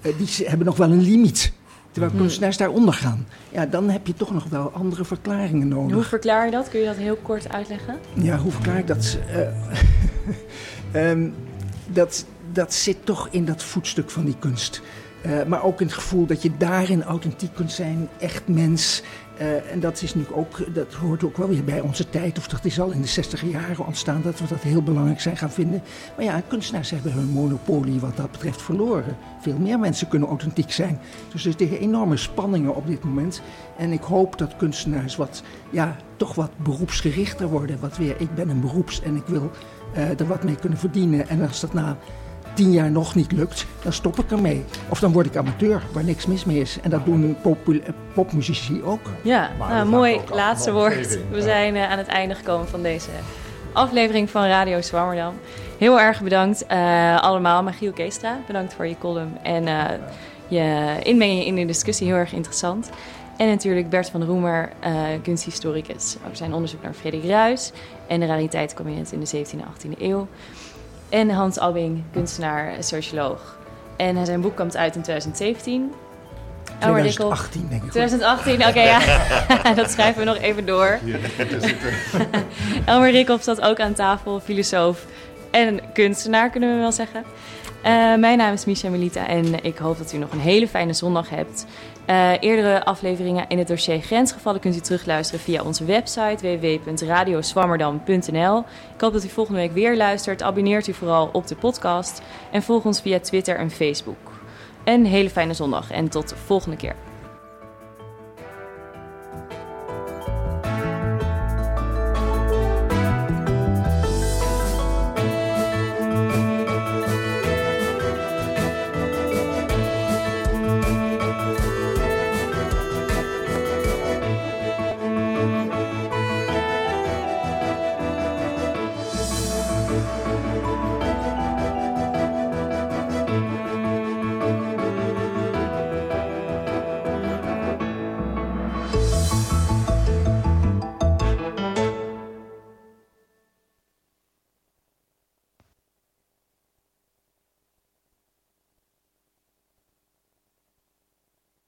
[0.00, 1.52] die hebben nog wel een limiet.
[1.90, 3.26] Terwijl mm kunstenaars daaronder gaan.
[3.52, 5.94] Ja, dan heb je toch nog wel andere verklaringen nodig.
[5.94, 6.68] Hoe verklaar je dat?
[6.68, 7.98] Kun je dat heel kort uitleggen?
[8.14, 9.18] Ja, hoe verklaar ik dat?
[10.94, 11.34] Um,
[11.86, 14.82] dat, dat zit toch in dat voetstuk van die kunst.
[15.26, 19.02] Uh, maar ook in het gevoel dat je daarin authentiek kunt zijn, echt mens.
[19.40, 22.48] Uh, en dat is nu ook, dat hoort ook wel weer bij onze tijd, of
[22.48, 25.50] dat is al in de 60 jaren ontstaan, dat we dat heel belangrijk zijn gaan
[25.50, 25.82] vinden.
[26.16, 29.16] Maar ja, kunstenaars hebben hun monopolie wat dat betreft verloren.
[29.40, 30.98] Veel meer mensen kunnen authentiek zijn.
[31.32, 33.42] Dus er zitten enorme spanningen op dit moment.
[33.76, 37.80] En ik hoop dat kunstenaars wat, ja, toch wat beroepsgerichter worden.
[37.80, 39.50] Wat weer, ik ben een beroeps en ik wil
[39.96, 41.28] uh, er wat mee kunnen verdienen.
[41.28, 41.96] En als dat na
[42.56, 44.64] tien jaar nog niet lukt, dan stop ik ermee.
[44.88, 46.78] Of dan word ik amateur, waar niks mis mee is.
[46.82, 47.36] En dat doen
[48.14, 49.10] popmuzici ook.
[49.22, 51.18] Ja, nou, mooi laatste woord.
[51.30, 53.08] We zijn uh, aan het einde gekomen van deze
[53.72, 55.34] aflevering van Radio Zwammerdam.
[55.78, 57.62] Heel erg bedankt uh, allemaal.
[57.62, 59.84] Magiel Keestra, bedankt voor je column en uh,
[60.48, 62.06] je inmenging in de discussie.
[62.06, 62.90] Heel erg interessant.
[63.36, 64.92] En natuurlijk Bert van Roemer, uh,
[65.22, 67.72] kunsthistoricus, over zijn onderzoek naar Frederik Ruys
[68.06, 70.28] en de rariteitenkabinet in de 17e en 18e eeuw.
[71.08, 73.58] En Hans Albing, kunstenaar, socioloog.
[73.96, 75.92] En zijn boek komt uit in 2017.
[76.78, 77.90] 2018, denk ik.
[77.90, 79.00] 2018, oké, ja.
[79.74, 80.98] dat schrijven we nog even door.
[82.84, 85.06] Elmer Rikhoff zat ook aan tafel, filosoof
[85.50, 87.24] en kunstenaar, kunnen we wel zeggen.
[87.76, 90.92] Uh, mijn naam is Misha Melita en ik hoop dat u nog een hele fijne
[90.92, 91.66] zondag hebt.
[92.10, 98.58] Uh, eerdere afleveringen in het dossier grensgevallen kunt u terugluisteren via onze website www.radioswammerdam.nl.
[98.94, 100.42] Ik hoop dat u volgende week weer luistert.
[100.42, 104.32] Abonneert u vooral op de podcast en volg ons via Twitter en Facebook.
[104.84, 107.05] Een hele fijne zondag en tot de volgende keer.